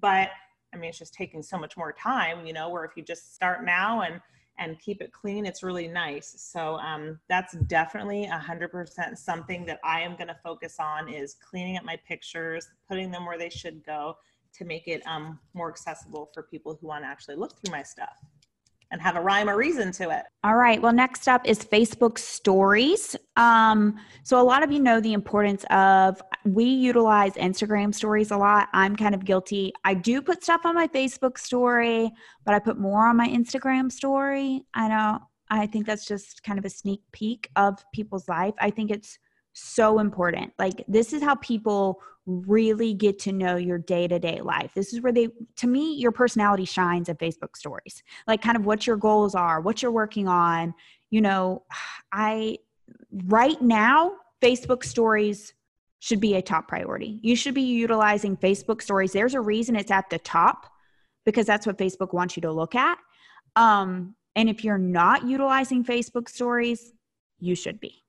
But 0.00 0.30
I 0.72 0.76
mean, 0.76 0.90
it's 0.90 0.98
just 0.98 1.14
taking 1.14 1.42
so 1.42 1.58
much 1.58 1.76
more 1.76 1.92
time, 1.92 2.46
you 2.46 2.52
know, 2.52 2.68
where 2.70 2.84
if 2.84 2.92
you 2.96 3.02
just 3.02 3.34
start 3.34 3.64
now 3.64 4.02
and 4.02 4.20
and 4.60 4.78
keep 4.78 5.02
it 5.02 5.10
clean, 5.10 5.46
it's 5.46 5.62
really 5.62 5.88
nice. 5.88 6.34
So 6.38 6.76
um, 6.76 7.18
that's 7.28 7.54
definitely 7.66 8.26
a 8.26 8.38
hundred 8.38 8.70
percent 8.70 9.18
something 9.18 9.66
that 9.66 9.80
I 9.82 10.02
am 10.02 10.14
going 10.14 10.28
to 10.28 10.38
focus 10.44 10.76
on 10.78 11.08
is 11.08 11.34
cleaning 11.34 11.76
up 11.76 11.84
my 11.84 11.96
pictures, 12.06 12.68
putting 12.86 13.10
them 13.10 13.26
where 13.26 13.38
they 13.38 13.50
should 13.50 13.84
go 13.84 14.16
to 14.52 14.64
make 14.64 14.86
it 14.86 15.02
um, 15.06 15.40
more 15.54 15.70
accessible 15.70 16.30
for 16.32 16.42
people 16.44 16.78
who 16.80 16.86
want 16.86 17.02
to 17.02 17.08
actually 17.08 17.36
look 17.36 17.52
through 17.58 17.72
my 17.72 17.82
stuff 17.82 18.16
and 18.90 19.00
have 19.00 19.16
a 19.16 19.20
rhyme 19.20 19.48
or 19.48 19.56
reason 19.56 19.92
to 19.92 20.10
it. 20.10 20.24
All 20.42 20.56
right. 20.56 20.80
Well, 20.80 20.92
next 20.92 21.28
up 21.28 21.46
is 21.46 21.60
Facebook 21.60 22.18
stories. 22.18 23.16
Um, 23.36 23.96
so, 24.22 24.40
a 24.40 24.42
lot 24.42 24.62
of 24.62 24.72
you 24.72 24.80
know 24.80 25.00
the 25.00 25.12
importance 25.12 25.64
of 25.70 26.20
we 26.44 26.64
utilize 26.64 27.34
Instagram 27.34 27.94
stories 27.94 28.30
a 28.30 28.36
lot. 28.36 28.68
I'm 28.72 28.96
kind 28.96 29.14
of 29.14 29.24
guilty. 29.24 29.72
I 29.84 29.94
do 29.94 30.20
put 30.20 30.42
stuff 30.42 30.62
on 30.64 30.74
my 30.74 30.88
Facebook 30.88 31.38
story, 31.38 32.10
but 32.44 32.54
I 32.54 32.58
put 32.58 32.78
more 32.78 33.06
on 33.06 33.16
my 33.16 33.28
Instagram 33.28 33.90
story. 33.92 34.64
I 34.74 34.88
know. 34.88 35.18
I 35.50 35.66
think 35.66 35.86
that's 35.86 36.06
just 36.06 36.42
kind 36.44 36.58
of 36.58 36.64
a 36.64 36.70
sneak 36.70 37.02
peek 37.12 37.50
of 37.56 37.84
people's 37.92 38.28
life. 38.28 38.54
I 38.58 38.70
think 38.70 38.90
it's 38.90 39.18
so 39.62 39.98
important. 39.98 40.52
Like, 40.58 40.84
this 40.88 41.12
is 41.12 41.22
how 41.22 41.36
people 41.36 42.00
really 42.26 42.94
get 42.94 43.18
to 43.18 43.32
know 43.32 43.56
your 43.56 43.78
day 43.78 44.06
to 44.06 44.18
day 44.18 44.40
life. 44.40 44.72
This 44.74 44.92
is 44.92 45.00
where 45.00 45.12
they, 45.12 45.28
to 45.56 45.66
me, 45.66 45.94
your 45.94 46.12
personality 46.12 46.64
shines 46.64 47.08
at 47.08 47.18
Facebook 47.18 47.56
stories. 47.56 48.02
Like, 48.26 48.42
kind 48.42 48.56
of 48.56 48.66
what 48.66 48.86
your 48.86 48.96
goals 48.96 49.34
are, 49.34 49.60
what 49.60 49.82
you're 49.82 49.90
working 49.90 50.28
on. 50.28 50.74
You 51.10 51.20
know, 51.20 51.64
I, 52.12 52.58
right 53.26 53.60
now, 53.60 54.14
Facebook 54.42 54.84
stories 54.84 55.54
should 56.00 56.20
be 56.20 56.34
a 56.34 56.42
top 56.42 56.66
priority. 56.66 57.20
You 57.22 57.36
should 57.36 57.54
be 57.54 57.62
utilizing 57.62 58.36
Facebook 58.36 58.80
stories. 58.80 59.12
There's 59.12 59.34
a 59.34 59.40
reason 59.40 59.76
it's 59.76 59.90
at 59.90 60.08
the 60.08 60.18
top 60.18 60.66
because 61.26 61.46
that's 61.46 61.66
what 61.66 61.76
Facebook 61.76 62.14
wants 62.14 62.36
you 62.36 62.40
to 62.42 62.52
look 62.52 62.74
at. 62.74 62.98
Um, 63.54 64.14
and 64.34 64.48
if 64.48 64.64
you're 64.64 64.78
not 64.78 65.26
utilizing 65.26 65.84
Facebook 65.84 66.28
stories, 66.28 66.92
you 67.38 67.54
should 67.54 67.80
be. 67.80 68.02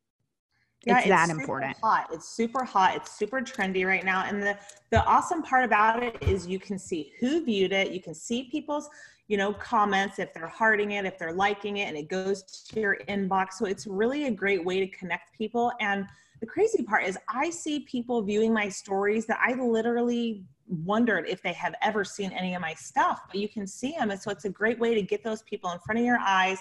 It's 0.85 1.07
that 1.07 1.27
super 1.27 1.41
important. 1.41 1.77
Hot. 1.81 2.07
It's 2.11 2.27
super 2.27 2.63
hot. 2.63 2.95
It's 2.95 3.11
super 3.11 3.41
trendy 3.41 3.85
right 3.85 4.03
now. 4.03 4.25
And 4.25 4.41
the 4.41 4.57
the 4.89 5.03
awesome 5.05 5.43
part 5.43 5.63
about 5.63 6.01
it 6.01 6.17
is 6.21 6.47
you 6.47 6.59
can 6.59 6.79
see 6.79 7.13
who 7.19 7.43
viewed 7.43 7.71
it. 7.71 7.91
You 7.91 8.01
can 8.01 8.15
see 8.15 8.43
people's 8.45 8.89
you 9.27 9.37
know 9.37 9.53
comments 9.53 10.19
if 10.19 10.33
they're 10.33 10.47
hearting 10.47 10.91
it, 10.91 11.05
if 11.05 11.19
they're 11.19 11.33
liking 11.33 11.77
it, 11.77 11.87
and 11.87 11.97
it 11.97 12.09
goes 12.09 12.43
to 12.43 12.79
your 12.79 12.97
inbox. 13.07 13.53
So 13.53 13.65
it's 13.65 13.85
really 13.85 14.25
a 14.25 14.31
great 14.31 14.65
way 14.65 14.79
to 14.79 14.87
connect 14.87 15.37
people. 15.37 15.71
And 15.79 16.05
the 16.39 16.47
crazy 16.47 16.83
part 16.83 17.03
is 17.03 17.17
I 17.29 17.51
see 17.51 17.81
people 17.81 18.21
viewing 18.23 18.51
my 18.51 18.67
stories 18.67 19.27
that 19.27 19.39
I 19.45 19.53
literally 19.53 20.43
wondered 20.67 21.27
if 21.27 21.43
they 21.43 21.53
have 21.53 21.75
ever 21.81 22.03
seen 22.03 22.31
any 22.31 22.55
of 22.55 22.61
my 22.61 22.73
stuff, 22.73 23.21
but 23.27 23.39
you 23.39 23.47
can 23.47 23.67
see 23.67 23.91
them. 23.91 24.09
And 24.09 24.19
so 24.19 24.31
it's 24.31 24.45
a 24.45 24.49
great 24.49 24.79
way 24.79 24.95
to 24.95 25.01
get 25.01 25.23
those 25.23 25.43
people 25.43 25.71
in 25.71 25.79
front 25.79 25.99
of 25.99 26.05
your 26.05 26.19
eyes. 26.19 26.57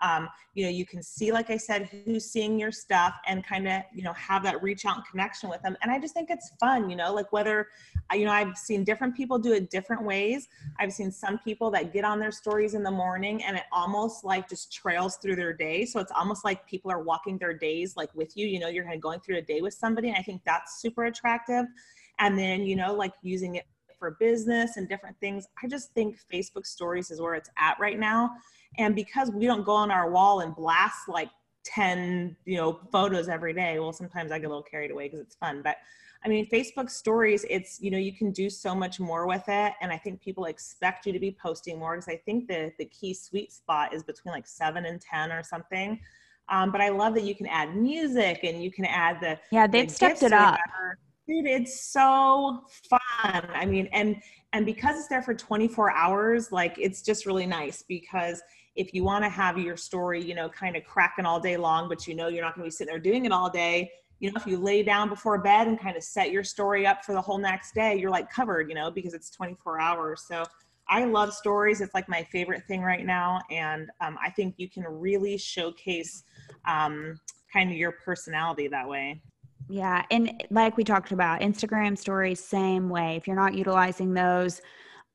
Um, 0.00 0.28
you 0.54 0.64
know, 0.64 0.70
you 0.70 0.86
can 0.86 1.02
see, 1.02 1.32
like 1.32 1.50
I 1.50 1.56
said, 1.56 1.88
who's 1.88 2.24
seeing 2.24 2.58
your 2.58 2.72
stuff 2.72 3.14
and 3.26 3.44
kind 3.44 3.68
of, 3.68 3.82
you 3.92 4.02
know, 4.02 4.12
have 4.14 4.42
that 4.44 4.62
reach 4.62 4.84
out 4.84 4.96
and 4.96 5.04
connection 5.06 5.48
with 5.48 5.62
them. 5.62 5.76
And 5.82 5.90
I 5.90 5.98
just 5.98 6.14
think 6.14 6.30
it's 6.30 6.50
fun, 6.60 6.88
you 6.88 6.96
know, 6.96 7.12
like 7.12 7.32
whether, 7.32 7.68
you 8.12 8.24
know, 8.24 8.32
I've 8.32 8.56
seen 8.56 8.84
different 8.84 9.16
people 9.16 9.38
do 9.38 9.52
it 9.52 9.70
different 9.70 10.04
ways. 10.04 10.48
I've 10.78 10.92
seen 10.92 11.10
some 11.10 11.38
people 11.38 11.70
that 11.72 11.92
get 11.92 12.04
on 12.04 12.18
their 12.18 12.32
stories 12.32 12.74
in 12.74 12.82
the 12.82 12.90
morning 12.90 13.42
and 13.44 13.56
it 13.56 13.64
almost 13.72 14.24
like 14.24 14.48
just 14.48 14.72
trails 14.72 15.16
through 15.16 15.36
their 15.36 15.52
day. 15.52 15.84
So 15.84 16.00
it's 16.00 16.12
almost 16.14 16.44
like 16.44 16.66
people 16.66 16.90
are 16.90 17.02
walking 17.02 17.38
their 17.38 17.54
days 17.54 17.96
like 17.96 18.14
with 18.14 18.36
you, 18.36 18.46
you 18.46 18.58
know, 18.58 18.68
you're 18.68 18.84
kind 18.84 18.96
of 18.96 19.00
going 19.00 19.20
through 19.20 19.38
a 19.38 19.42
day 19.42 19.60
with 19.60 19.74
somebody. 19.74 20.08
And 20.08 20.16
I 20.16 20.22
think 20.22 20.42
that's 20.44 20.80
super 20.80 21.04
attractive. 21.04 21.66
And 22.18 22.38
then, 22.38 22.62
you 22.62 22.76
know, 22.76 22.94
like 22.94 23.12
using 23.22 23.56
it 23.56 23.66
for 23.98 24.16
business 24.20 24.76
and 24.76 24.88
different 24.88 25.18
things. 25.18 25.46
I 25.62 25.66
just 25.66 25.92
think 25.92 26.18
Facebook 26.32 26.66
stories 26.66 27.10
is 27.10 27.20
where 27.20 27.34
it's 27.34 27.50
at 27.58 27.78
right 27.80 27.98
now. 27.98 28.30
And 28.76 28.94
because 28.94 29.30
we 29.30 29.46
don't 29.46 29.64
go 29.64 29.72
on 29.72 29.90
our 29.90 30.10
wall 30.10 30.40
and 30.40 30.54
blast 30.54 31.08
like 31.08 31.30
10 31.68 32.36
you 32.46 32.56
know 32.56 32.80
photos 32.90 33.28
every 33.28 33.52
day 33.52 33.78
well 33.78 33.92
sometimes 33.92 34.32
i 34.32 34.38
get 34.38 34.46
a 34.46 34.48
little 34.48 34.62
carried 34.62 34.90
away 34.90 35.06
because 35.06 35.20
it's 35.20 35.36
fun. 35.36 35.60
But 35.62 35.76
i 36.24 36.28
mean 36.28 36.48
facebook 36.50 36.90
stories 36.90 37.44
it's 37.48 37.80
you 37.80 37.90
know 37.90 37.98
you 37.98 38.12
can 38.12 38.32
do 38.32 38.48
so 38.48 38.74
much 38.74 38.98
more 38.98 39.26
with 39.26 39.44
it. 39.48 39.72
And 39.80 39.92
i 39.92 39.98
think 39.98 40.20
people 40.20 40.46
expect 40.46 41.06
you 41.06 41.12
to 41.12 41.18
be 41.18 41.36
posting 41.40 41.78
more 41.78 41.94
because 41.94 42.08
i 42.08 42.16
think 42.16 42.48
the 42.48 42.72
the 42.78 42.86
key 42.86 43.12
sweet 43.12 43.52
spot 43.52 43.92
is 43.92 44.02
between 44.02 44.32
like 44.32 44.46
7 44.46 44.84
and 44.86 45.00
10 45.00 45.32
or 45.32 45.42
something. 45.42 46.00
Um, 46.48 46.72
but 46.72 46.80
i 46.80 46.88
love 46.88 47.14
that 47.14 47.24
you 47.24 47.34
can 47.34 47.46
add 47.46 47.76
music 47.76 48.40
and 48.42 48.62
you 48.62 48.72
can 48.72 48.86
add 48.86 49.20
the 49.20 49.38
yeah 49.50 49.66
they've 49.66 49.88
the 49.88 49.94
stepped 49.94 50.22
it 50.22 50.32
up. 50.32 50.58
dude 51.26 51.44
it's 51.44 51.92
so 51.92 52.64
fun. 52.88 53.00
I 53.54 53.66
mean 53.66 53.88
and 53.92 54.16
and 54.54 54.64
because 54.64 54.98
it's 54.98 55.08
there 55.08 55.22
for 55.22 55.34
24 55.34 55.92
hours 55.92 56.50
like 56.50 56.76
it's 56.78 57.02
just 57.02 57.26
really 57.26 57.44
nice 57.44 57.82
because 57.82 58.40
if 58.78 58.94
you 58.94 59.02
want 59.02 59.24
to 59.24 59.28
have 59.28 59.58
your 59.58 59.76
story, 59.76 60.22
you 60.22 60.36
know, 60.36 60.48
kind 60.48 60.76
of 60.76 60.84
cracking 60.84 61.26
all 61.26 61.40
day 61.40 61.56
long, 61.56 61.88
but 61.88 62.06
you 62.06 62.14
know 62.14 62.28
you're 62.28 62.44
not 62.44 62.54
going 62.54 62.64
to 62.64 62.68
be 62.68 62.70
sitting 62.70 62.92
there 62.92 63.00
doing 63.00 63.24
it 63.24 63.32
all 63.32 63.50
day, 63.50 63.90
you 64.20 64.30
know, 64.30 64.40
if 64.40 64.46
you 64.46 64.56
lay 64.56 64.82
down 64.82 65.08
before 65.08 65.38
bed 65.38 65.66
and 65.66 65.78
kind 65.78 65.96
of 65.96 66.02
set 66.02 66.30
your 66.30 66.44
story 66.44 66.86
up 66.86 67.04
for 67.04 67.12
the 67.12 67.20
whole 67.20 67.38
next 67.38 67.74
day, 67.74 67.96
you're 67.96 68.10
like 68.10 68.30
covered, 68.30 68.68
you 68.68 68.74
know, 68.74 68.90
because 68.90 69.14
it's 69.14 69.30
24 69.30 69.80
hours. 69.80 70.24
So 70.26 70.44
I 70.88 71.04
love 71.04 71.32
stories. 71.32 71.80
It's 71.80 71.94
like 71.94 72.08
my 72.08 72.22
favorite 72.32 72.64
thing 72.66 72.82
right 72.82 73.04
now. 73.04 73.40
And 73.50 73.90
um, 74.00 74.16
I 74.24 74.30
think 74.30 74.54
you 74.58 74.68
can 74.68 74.84
really 74.84 75.36
showcase 75.38 76.24
um, 76.66 77.18
kind 77.52 77.70
of 77.70 77.76
your 77.76 77.92
personality 78.04 78.68
that 78.68 78.88
way. 78.88 79.20
Yeah. 79.68 80.04
And 80.10 80.42
like 80.50 80.76
we 80.76 80.84
talked 80.84 81.12
about, 81.12 81.40
Instagram 81.40 81.96
stories, 81.96 82.42
same 82.42 82.88
way. 82.88 83.16
If 83.16 83.26
you're 83.26 83.36
not 83.36 83.54
utilizing 83.54 84.14
those, 84.14 84.62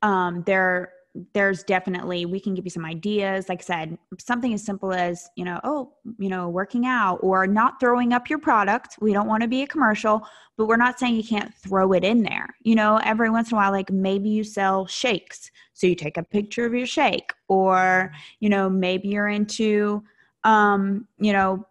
um, 0.02 0.42
they're 0.46 0.93
there's 1.32 1.62
definitely 1.62 2.26
we 2.26 2.40
can 2.40 2.54
give 2.54 2.64
you 2.64 2.70
some 2.70 2.84
ideas. 2.84 3.48
Like 3.48 3.60
i 3.60 3.64
said 3.64 3.98
something 4.18 4.52
as 4.52 4.64
simple 4.64 4.92
as 4.92 5.28
you 5.36 5.44
know 5.44 5.60
oh 5.62 5.92
you 6.18 6.28
know 6.28 6.48
working 6.48 6.86
out 6.86 7.18
or 7.22 7.46
not 7.46 7.78
throwing 7.78 8.12
up 8.12 8.28
your 8.28 8.38
product. 8.38 8.96
We 9.00 9.12
don't 9.12 9.28
want 9.28 9.42
to 9.42 9.48
be 9.48 9.62
a 9.62 9.66
commercial 9.66 10.26
but 10.56 10.66
we're 10.66 10.76
not 10.76 10.98
saying 10.98 11.16
you 11.16 11.24
can't 11.24 11.52
throw 11.54 11.92
it 11.92 12.04
in 12.04 12.22
there. 12.22 12.48
You 12.62 12.74
know 12.74 13.00
every 13.04 13.30
once 13.30 13.50
in 13.50 13.56
a 13.56 13.60
while 13.60 13.70
like 13.70 13.90
maybe 13.92 14.28
you 14.28 14.42
sell 14.42 14.86
shakes. 14.86 15.50
So 15.72 15.86
you 15.86 15.94
take 15.94 16.16
a 16.16 16.22
picture 16.22 16.66
of 16.66 16.74
your 16.74 16.86
shake 16.86 17.32
or 17.48 18.12
you 18.40 18.48
know 18.48 18.68
maybe 18.68 19.08
you're 19.08 19.28
into 19.28 20.02
um 20.42 21.06
you 21.18 21.32
know 21.32 21.64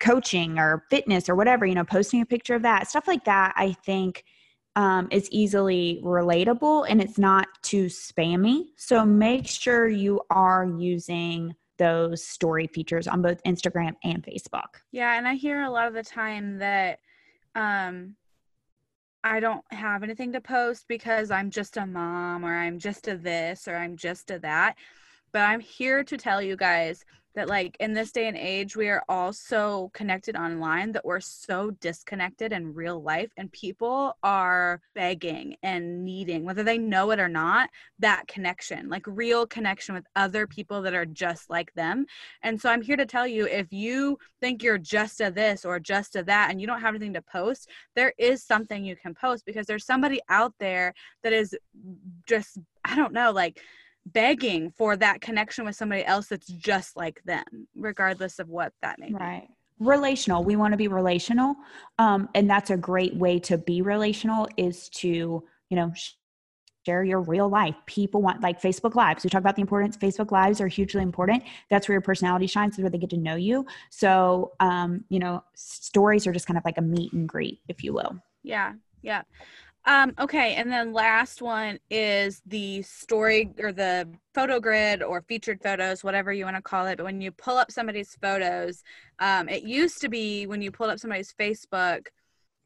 coaching 0.00 0.58
or 0.58 0.84
fitness 0.90 1.28
or 1.28 1.34
whatever 1.34 1.66
you 1.66 1.74
know 1.74 1.84
posting 1.84 2.20
a 2.20 2.26
picture 2.26 2.54
of 2.54 2.62
that 2.62 2.88
stuff 2.88 3.06
like 3.06 3.24
that 3.24 3.52
i 3.56 3.72
think 3.84 4.24
um, 4.76 5.08
is 5.10 5.28
easily 5.30 6.00
relatable 6.02 6.86
and 6.88 7.00
it's 7.00 7.18
not 7.18 7.46
too 7.62 7.86
spammy. 7.86 8.66
So 8.76 9.04
make 9.04 9.46
sure 9.46 9.88
you 9.88 10.20
are 10.30 10.64
using 10.64 11.54
those 11.76 12.24
story 12.24 12.66
features 12.68 13.08
on 13.08 13.22
both 13.22 13.42
Instagram 13.44 13.94
and 14.04 14.22
Facebook. 14.22 14.80
Yeah, 14.92 15.16
and 15.16 15.26
I 15.26 15.34
hear 15.34 15.62
a 15.62 15.70
lot 15.70 15.88
of 15.88 15.94
the 15.94 16.02
time 16.02 16.58
that 16.58 17.00
um 17.54 18.16
I 19.22 19.40
don't 19.40 19.64
have 19.70 20.02
anything 20.02 20.32
to 20.32 20.40
post 20.40 20.84
because 20.86 21.30
I'm 21.30 21.50
just 21.50 21.78
a 21.78 21.86
mom 21.86 22.44
or 22.44 22.54
I'm 22.54 22.78
just 22.78 23.08
a 23.08 23.16
this 23.16 23.66
or 23.66 23.74
I'm 23.74 23.96
just 23.96 24.30
a 24.30 24.38
that. 24.40 24.76
But 25.32 25.42
I'm 25.42 25.60
here 25.60 26.04
to 26.04 26.16
tell 26.18 26.42
you 26.42 26.56
guys 26.56 27.04
that 27.34 27.48
like 27.48 27.76
in 27.80 27.92
this 27.92 28.12
day 28.12 28.28
and 28.28 28.36
age 28.36 28.76
we 28.76 28.88
are 28.88 29.02
all 29.08 29.32
so 29.32 29.90
connected 29.92 30.36
online 30.36 30.92
that 30.92 31.04
we're 31.04 31.20
so 31.20 31.70
disconnected 31.80 32.52
in 32.52 32.74
real 32.74 33.02
life 33.02 33.30
and 33.36 33.50
people 33.52 34.16
are 34.22 34.80
begging 34.94 35.56
and 35.62 36.04
needing 36.04 36.44
whether 36.44 36.62
they 36.62 36.78
know 36.78 37.10
it 37.10 37.20
or 37.20 37.28
not 37.28 37.68
that 37.98 38.26
connection 38.26 38.88
like 38.88 39.04
real 39.06 39.46
connection 39.46 39.94
with 39.94 40.06
other 40.16 40.46
people 40.46 40.82
that 40.82 40.94
are 40.94 41.06
just 41.06 41.50
like 41.50 41.72
them. 41.74 42.06
And 42.42 42.60
so 42.60 42.70
i'm 42.70 42.82
here 42.82 42.96
to 42.96 43.06
tell 43.06 43.26
you 43.26 43.46
if 43.46 43.72
you 43.72 44.18
think 44.40 44.62
you're 44.62 44.78
just 44.78 45.20
a 45.20 45.30
this 45.30 45.64
or 45.64 45.80
just 45.80 46.16
a 46.16 46.22
that 46.24 46.50
and 46.50 46.60
you 46.60 46.66
don't 46.66 46.80
have 46.80 46.94
anything 46.94 47.14
to 47.14 47.22
post 47.22 47.68
there 47.94 48.12
is 48.18 48.42
something 48.42 48.84
you 48.84 48.96
can 48.96 49.14
post 49.14 49.44
because 49.46 49.66
there's 49.66 49.84
somebody 49.84 50.20
out 50.28 50.54
there 50.58 50.94
that 51.22 51.32
is 51.32 51.56
just 52.26 52.58
i 52.84 52.94
don't 52.94 53.12
know 53.12 53.32
like 53.32 53.60
begging 54.06 54.70
for 54.70 54.96
that 54.96 55.20
connection 55.20 55.64
with 55.64 55.76
somebody 55.76 56.04
else 56.04 56.28
that's 56.28 56.46
just 56.46 56.96
like 56.96 57.22
them, 57.24 57.44
regardless 57.74 58.38
of 58.38 58.48
what 58.48 58.72
that 58.82 58.98
may 58.98 59.08
be. 59.08 59.14
Right. 59.14 59.48
Relational. 59.80 60.44
We 60.44 60.56
want 60.56 60.72
to 60.72 60.78
be 60.78 60.88
relational. 60.88 61.56
Um, 61.98 62.28
and 62.34 62.48
that's 62.48 62.70
a 62.70 62.76
great 62.76 63.16
way 63.16 63.38
to 63.40 63.58
be 63.58 63.82
relational 63.82 64.48
is 64.56 64.88
to, 64.90 65.08
you 65.08 65.76
know, 65.76 65.92
share 66.86 67.02
your 67.02 67.20
real 67.22 67.48
life. 67.48 67.74
People 67.86 68.22
want 68.22 68.42
like 68.42 68.60
Facebook 68.60 68.94
Lives. 68.94 69.24
We 69.24 69.30
talk 69.30 69.40
about 69.40 69.56
the 69.56 69.62
importance. 69.62 69.96
Facebook 69.96 70.30
Lives 70.30 70.60
are 70.60 70.68
hugely 70.68 71.02
important. 71.02 71.42
That's 71.70 71.88
where 71.88 71.94
your 71.94 72.02
personality 72.02 72.46
shines. 72.46 72.74
Is 72.74 72.82
where 72.82 72.90
they 72.90 72.98
get 72.98 73.10
to 73.10 73.16
know 73.16 73.36
you. 73.36 73.66
So, 73.90 74.52
um, 74.60 75.04
you 75.08 75.18
know, 75.18 75.42
stories 75.54 76.26
are 76.26 76.32
just 76.32 76.46
kind 76.46 76.58
of 76.58 76.64
like 76.64 76.78
a 76.78 76.82
meet 76.82 77.12
and 77.12 77.28
greet, 77.28 77.60
if 77.68 77.82
you 77.82 77.94
will. 77.94 78.18
Yeah, 78.42 78.74
yeah. 79.02 79.22
Um, 79.86 80.14
okay, 80.18 80.54
and 80.54 80.72
then 80.72 80.94
last 80.94 81.42
one 81.42 81.78
is 81.90 82.40
the 82.46 82.80
story 82.82 83.50
or 83.58 83.70
the 83.70 84.08
photo 84.32 84.58
grid 84.58 85.02
or 85.02 85.20
featured 85.22 85.60
photos, 85.62 86.02
whatever 86.02 86.32
you 86.32 86.46
want 86.46 86.56
to 86.56 86.62
call 86.62 86.86
it. 86.86 86.96
But 86.96 87.04
when 87.04 87.20
you 87.20 87.30
pull 87.30 87.58
up 87.58 87.70
somebody's 87.70 88.16
photos, 88.20 88.82
um, 89.18 89.48
it 89.48 89.62
used 89.62 90.00
to 90.00 90.08
be 90.08 90.46
when 90.46 90.62
you 90.62 90.70
pulled 90.70 90.88
up 90.88 90.98
somebody's 90.98 91.34
Facebook, 91.38 92.06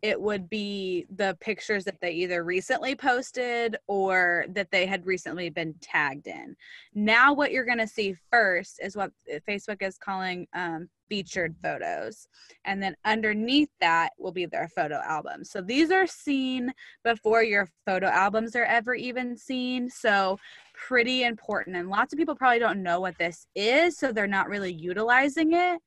it 0.03 0.21
would 0.21 0.49
be 0.49 1.07
the 1.15 1.37
pictures 1.41 1.85
that 1.85 2.01
they 2.01 2.13
either 2.13 2.45
recently 2.45 2.95
posted 2.95 3.77
or 3.89 4.47
that 4.51 4.71
they 4.71 4.87
had 4.87 5.05
recently 5.05 5.51
been 5.51 5.75
tagged 5.81 6.27
in. 6.29 6.55
Now, 6.95 7.33
what 7.33 7.51
you're 7.51 7.65
going 7.65 7.79
to 7.79 7.87
see 7.87 8.15
first 8.31 8.79
is 8.83 8.97
what 8.97 9.11
Facebook 9.49 9.83
is 9.83 9.99
calling 9.99 10.47
um, 10.55 10.89
featured 11.09 11.57
photos. 11.63 12.29
And 12.65 12.83
then 12.83 12.95
underneath 13.05 13.71
that 13.81 14.11
will 14.19 14.31
be 14.31 14.47
their 14.47 14.69
photo 14.69 14.97
album. 14.97 15.45
So 15.45 15.61
these 15.61 15.91
are 15.91 16.07
seen 16.07 16.73
before 17.03 17.43
your 17.43 17.69
photo 17.85 18.07
albums 18.07 18.55
are 18.55 18.65
ever 18.65 18.95
even 18.95 19.37
seen. 19.37 19.91
So 19.91 20.39
pretty 20.75 21.25
important. 21.25 21.77
And 21.77 21.89
lots 21.89 22.13
of 22.13 22.19
people 22.19 22.37
probably 22.37 22.61
don't 22.61 22.83
know 22.83 23.01
what 23.01 23.19
this 23.19 23.47
is, 23.55 23.99
so 23.99 24.13
they're 24.13 24.27
not 24.27 24.49
really 24.49 24.73
utilizing 24.73 25.55
it. 25.55 25.81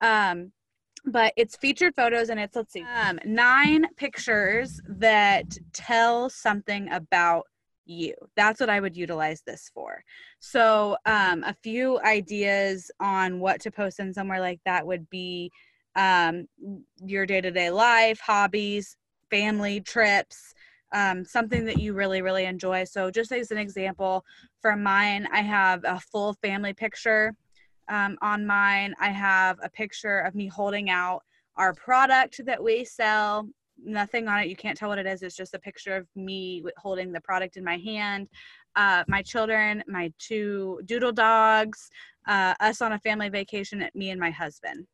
Um, 0.00 0.52
but 1.04 1.32
it's 1.36 1.56
featured 1.56 1.94
photos 1.94 2.28
and 2.28 2.38
it's 2.38 2.56
let's 2.56 2.72
see 2.72 2.84
um, 3.02 3.18
nine 3.24 3.86
pictures 3.96 4.80
that 4.88 5.56
tell 5.72 6.28
something 6.28 6.90
about 6.92 7.46
you. 7.86 8.14
That's 8.36 8.60
what 8.60 8.70
I 8.70 8.80
would 8.80 8.96
utilize 8.96 9.42
this 9.42 9.70
for. 9.74 10.04
So, 10.38 10.96
um, 11.06 11.42
a 11.44 11.56
few 11.62 12.00
ideas 12.00 12.90
on 13.00 13.40
what 13.40 13.60
to 13.62 13.70
post 13.70 14.00
in 14.00 14.14
somewhere 14.14 14.40
like 14.40 14.60
that 14.64 14.86
would 14.86 15.08
be 15.10 15.50
um, 15.96 16.46
your 17.04 17.26
day 17.26 17.40
to 17.40 17.50
day 17.50 17.70
life, 17.70 18.20
hobbies, 18.20 18.96
family 19.30 19.80
trips, 19.80 20.54
um, 20.92 21.24
something 21.24 21.64
that 21.64 21.78
you 21.78 21.94
really, 21.94 22.22
really 22.22 22.44
enjoy. 22.44 22.84
So, 22.84 23.10
just 23.10 23.32
as 23.32 23.50
an 23.50 23.58
example, 23.58 24.24
for 24.60 24.76
mine, 24.76 25.26
I 25.32 25.40
have 25.40 25.82
a 25.84 25.98
full 25.98 26.34
family 26.34 26.72
picture 26.72 27.34
um, 27.90 28.16
on 28.22 28.46
mine. 28.46 28.94
I 28.98 29.10
have 29.10 29.58
a 29.62 29.68
picture 29.68 30.20
of 30.20 30.34
me 30.34 30.46
holding 30.46 30.88
out 30.88 31.22
our 31.56 31.74
product 31.74 32.40
that 32.46 32.62
we 32.62 32.84
sell 32.84 33.46
nothing 33.82 34.28
on 34.28 34.40
it. 34.40 34.48
You 34.48 34.56
can't 34.56 34.78
tell 34.78 34.88
what 34.88 34.98
it 34.98 35.06
is. 35.06 35.22
It's 35.22 35.36
just 35.36 35.54
a 35.54 35.58
picture 35.58 35.96
of 35.96 36.06
me 36.14 36.64
holding 36.78 37.12
the 37.12 37.20
product 37.20 37.56
in 37.56 37.64
my 37.64 37.76
hand. 37.76 38.28
Uh, 38.76 39.04
my 39.08 39.20
children, 39.20 39.82
my 39.88 40.12
two 40.18 40.80
doodle 40.84 41.12
dogs, 41.12 41.90
uh, 42.28 42.54
us 42.60 42.80
on 42.80 42.92
a 42.92 42.98
family 43.00 43.28
vacation, 43.28 43.86
me 43.94 44.10
and 44.10 44.20
my 44.20 44.30
husband. 44.30 44.86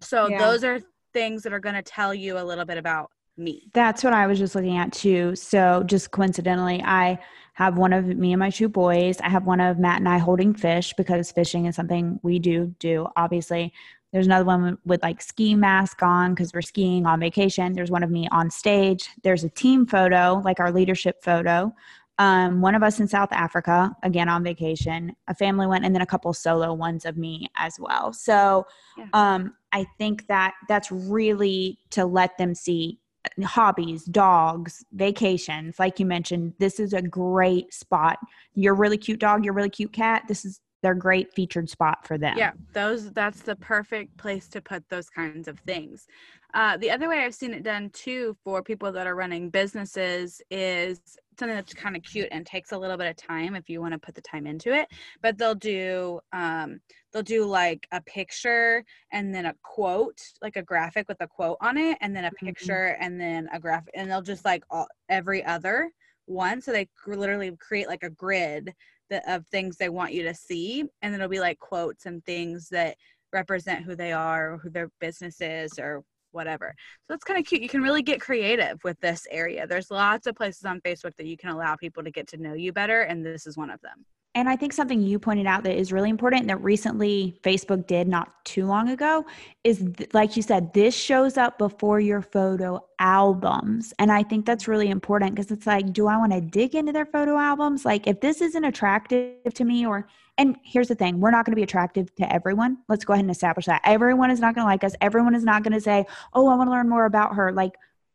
So 0.00 0.28
yeah. 0.28 0.38
those 0.38 0.62
are 0.62 0.80
things 1.12 1.42
that 1.42 1.52
are 1.52 1.60
going 1.60 1.76
to 1.76 1.82
tell 1.82 2.12
you 2.12 2.38
a 2.38 2.44
little 2.44 2.64
bit 2.66 2.76
about 2.76 3.10
me. 3.36 3.70
That's 3.72 4.04
what 4.04 4.12
I 4.12 4.26
was 4.26 4.38
just 4.38 4.54
looking 4.54 4.76
at 4.76 4.92
too. 4.92 5.34
So 5.36 5.82
just 5.86 6.10
coincidentally, 6.10 6.82
I 6.82 7.18
have 7.54 7.78
one 7.78 7.92
of 7.92 8.06
me 8.06 8.32
and 8.32 8.40
my 8.40 8.50
two 8.50 8.68
boys. 8.68 9.20
I 9.20 9.28
have 9.28 9.46
one 9.46 9.60
of 9.60 9.78
Matt 9.78 9.98
and 9.98 10.08
I 10.08 10.18
holding 10.18 10.54
fish 10.54 10.92
because 10.96 11.30
fishing 11.30 11.66
is 11.66 11.76
something 11.76 12.18
we 12.22 12.38
do 12.38 12.74
do. 12.78 13.06
Obviously, 13.16 13.72
there's 14.12 14.26
another 14.26 14.44
one 14.44 14.78
with 14.84 15.02
like 15.02 15.20
ski 15.20 15.54
mask 15.54 16.02
on 16.02 16.34
because 16.34 16.52
we're 16.52 16.62
skiing 16.62 17.06
on 17.06 17.18
vacation. 17.20 17.72
There's 17.72 17.90
one 17.90 18.02
of 18.02 18.10
me 18.10 18.28
on 18.30 18.50
stage. 18.50 19.08
There's 19.22 19.44
a 19.44 19.48
team 19.48 19.86
photo, 19.86 20.40
like 20.44 20.60
our 20.60 20.72
leadership 20.72 21.22
photo. 21.22 21.74
Um, 22.18 22.60
one 22.60 22.76
of 22.76 22.84
us 22.84 23.00
in 23.00 23.08
South 23.08 23.32
Africa, 23.32 23.94
again 24.04 24.28
on 24.28 24.44
vacation. 24.44 25.16
A 25.26 25.34
family 25.34 25.66
went, 25.66 25.84
and 25.84 25.92
then 25.92 26.02
a 26.02 26.06
couple 26.06 26.32
solo 26.32 26.72
ones 26.72 27.04
of 27.04 27.16
me 27.16 27.48
as 27.56 27.76
well. 27.80 28.12
So 28.12 28.66
yeah. 28.96 29.06
um, 29.12 29.54
I 29.72 29.84
think 29.98 30.28
that 30.28 30.54
that's 30.68 30.92
really 30.92 31.78
to 31.90 32.04
let 32.04 32.38
them 32.38 32.54
see 32.54 33.00
hobbies, 33.44 34.04
dogs, 34.04 34.84
vacations. 34.92 35.78
Like 35.78 35.98
you 35.98 36.06
mentioned, 36.06 36.54
this 36.58 36.78
is 36.78 36.92
a 36.92 37.02
great 37.02 37.72
spot. 37.72 38.18
You're 38.54 38.74
a 38.74 38.76
really 38.76 38.98
cute 38.98 39.20
dog, 39.20 39.44
you're 39.44 39.54
a 39.54 39.56
really 39.56 39.70
cute 39.70 39.92
cat. 39.92 40.24
This 40.28 40.44
is 40.44 40.60
they're 40.84 40.94
great 40.94 41.32
featured 41.34 41.70
spot 41.70 42.06
for 42.06 42.18
them. 42.18 42.36
Yeah, 42.36 42.52
those 42.72 43.12
that's 43.12 43.42
the 43.42 43.54
perfect 43.54 44.16
place 44.16 44.48
to 44.48 44.60
put 44.60 44.88
those 44.88 45.08
kinds 45.08 45.46
of 45.46 45.60
things. 45.60 46.08
Uh, 46.52 46.76
the 46.76 46.90
other 46.90 47.08
way 47.08 47.20
I've 47.20 47.34
seen 47.34 47.54
it 47.54 47.62
done 47.62 47.90
too 47.90 48.36
for 48.42 48.60
people 48.62 48.90
that 48.92 49.06
are 49.06 49.14
running 49.14 49.50
businesses 49.50 50.42
is 50.50 51.00
something 51.38 51.54
that's 51.54 51.74
kind 51.74 51.96
of 51.96 52.02
cute 52.02 52.28
and 52.32 52.44
takes 52.44 52.72
a 52.72 52.78
little 52.78 52.96
bit 52.96 53.08
of 53.08 53.16
time 53.16 53.54
if 53.54 53.68
you 53.68 53.80
want 53.80 53.92
to 53.92 53.98
put 54.00 54.16
the 54.16 54.20
time 54.22 54.46
into 54.48 54.72
it. 54.72 54.88
But 55.22 55.38
they'll 55.38 55.54
do 55.54 56.20
um, 56.32 56.80
they'll 57.12 57.22
do 57.22 57.44
like 57.44 57.86
a 57.92 58.00
picture 58.02 58.84
and 59.12 59.32
then 59.32 59.46
a 59.46 59.54
quote, 59.62 60.20
like 60.42 60.56
a 60.56 60.62
graphic 60.62 61.08
with 61.08 61.20
a 61.20 61.28
quote 61.28 61.58
on 61.60 61.78
it, 61.78 61.98
and 62.00 62.16
then 62.16 62.24
a 62.24 62.32
Mm-hmm. 62.32 62.44
picture 62.44 62.96
and 63.00 63.20
then 63.20 63.48
a 63.52 63.60
graphic, 63.60 63.92
and 63.94 64.10
they'll 64.10 64.22
just 64.22 64.44
like 64.44 64.64
all, 64.70 64.88
every 65.08 65.44
other 65.44 65.92
one. 66.26 66.60
So 66.60 66.72
they 66.72 66.88
literally 67.06 67.56
create 67.58 67.86
like 67.86 68.02
a 68.02 68.10
grid 68.10 68.74
of 69.10 69.46
things 69.48 69.76
they 69.76 69.88
want 69.88 70.12
you 70.12 70.22
to 70.24 70.34
see, 70.34 70.84
and 71.02 71.14
it'll 71.14 71.28
be 71.28 71.40
like 71.40 71.58
quotes 71.58 72.06
and 72.06 72.24
things 72.24 72.68
that 72.70 72.96
represent 73.32 73.84
who 73.84 73.96
they 73.96 74.12
are, 74.12 74.54
or 74.54 74.58
who 74.58 74.70
their 74.70 74.88
business 75.00 75.40
is, 75.40 75.78
or 75.78 76.02
whatever. 76.32 76.74
So 77.06 77.14
it's 77.14 77.24
kind 77.24 77.38
of 77.38 77.46
cute. 77.46 77.62
You 77.62 77.68
can 77.68 77.82
really 77.82 78.02
get 78.02 78.20
creative 78.20 78.78
with 78.84 78.98
this 79.00 79.26
area. 79.30 79.66
There's 79.66 79.90
lots 79.90 80.26
of 80.26 80.34
places 80.34 80.64
on 80.64 80.80
Facebook 80.80 81.16
that 81.16 81.26
you 81.26 81.36
can 81.36 81.50
allow 81.50 81.76
people 81.76 82.02
to 82.02 82.10
get 82.10 82.28
to 82.28 82.36
know 82.36 82.54
you 82.54 82.72
better, 82.72 83.02
and 83.02 83.24
this 83.24 83.46
is 83.46 83.56
one 83.56 83.70
of 83.70 83.80
them. 83.80 84.04
And 84.36 84.48
I 84.48 84.56
think 84.56 84.72
something 84.72 85.00
you 85.00 85.20
pointed 85.20 85.46
out 85.46 85.62
that 85.62 85.76
is 85.76 85.92
really 85.92 86.10
important 86.10 86.48
that 86.48 86.60
recently 86.62 87.38
Facebook 87.42 87.86
did 87.86 88.08
not 88.08 88.44
too 88.44 88.66
long 88.66 88.88
ago 88.88 89.24
is 89.62 89.78
th- 89.96 90.12
like 90.12 90.36
you 90.36 90.42
said, 90.42 90.74
this 90.74 90.94
shows 90.94 91.36
up 91.36 91.56
before 91.56 92.00
your 92.00 92.20
photo 92.20 92.84
albums. 92.98 93.94
And 94.00 94.10
I 94.10 94.24
think 94.24 94.44
that's 94.44 94.66
really 94.66 94.90
important 94.90 95.36
because 95.36 95.52
it's 95.52 95.68
like, 95.68 95.92
do 95.92 96.08
I 96.08 96.16
want 96.16 96.32
to 96.32 96.40
dig 96.40 96.74
into 96.74 96.90
their 96.90 97.06
photo 97.06 97.38
albums? 97.38 97.84
Like, 97.84 98.08
if 98.08 98.20
this 98.20 98.40
isn't 98.40 98.64
attractive 98.64 99.54
to 99.54 99.64
me, 99.64 99.86
or, 99.86 100.08
and 100.36 100.56
here's 100.64 100.88
the 100.88 100.96
thing, 100.96 101.20
we're 101.20 101.30
not 101.30 101.44
going 101.44 101.52
to 101.52 101.56
be 101.56 101.62
attractive 101.62 102.12
to 102.16 102.32
everyone. 102.32 102.78
Let's 102.88 103.04
go 103.04 103.12
ahead 103.12 103.24
and 103.24 103.30
establish 103.30 103.66
that. 103.66 103.82
Everyone 103.84 104.32
is 104.32 104.40
not 104.40 104.56
going 104.56 104.64
to 104.64 104.68
like 104.68 104.82
us. 104.82 104.96
Everyone 105.00 105.36
is 105.36 105.44
not 105.44 105.62
going 105.62 105.74
to 105.74 105.80
say, 105.80 106.06
oh, 106.32 106.48
I 106.48 106.56
want 106.56 106.66
to 106.66 106.72
learn 106.72 106.88
more 106.88 107.04
about 107.04 107.36
her. 107.36 107.52
Like, 107.52 107.74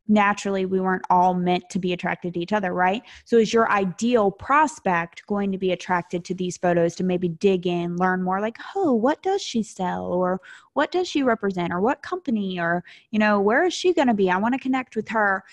naturally 0.10 0.66
we 0.66 0.80
weren't 0.80 1.06
all 1.10 1.34
meant 1.34 1.70
to 1.70 1.80
be 1.80 1.94
attracted 1.94 2.34
to 2.34 2.40
each 2.40 2.52
other, 2.52 2.74
right? 2.74 3.04
So 3.26 3.38
is 3.38 3.54
your 3.54 3.72
ideal 3.72 4.32
prospect 4.32 5.26
going 5.28 5.52
to 5.52 5.58
be 5.58 5.72
attracted 5.72 6.26
to 6.26 6.34
these 6.34 6.58
photos 6.58 6.96
to 6.96 7.04
maybe 7.04 7.30
dig 7.30 7.68
in, 7.68 7.96
learn 7.96 8.24
more 8.24 8.42
like, 8.42 8.58
oh, 8.76 8.94
what 8.94 9.22
does 9.22 9.42
she 9.42 9.62
sell? 9.62 10.06
Or 10.06 10.42
what 10.74 10.92
does 10.92 11.08
she 11.08 11.22
represent? 11.24 11.72
Or 11.72 11.80
what 11.80 12.02
company? 12.02 12.60
Or, 12.60 12.84
you 13.12 13.20
know, 13.20 13.40
where 13.40 13.64
is 13.64 13.74
she 13.74 13.94
going 13.94 14.08
to 14.08 14.14
be? 14.14 14.32
I 14.32 14.38
want 14.38 14.56
to 14.56 14.60
connect 14.60 14.96
with 14.96 15.08
her. 15.10 15.44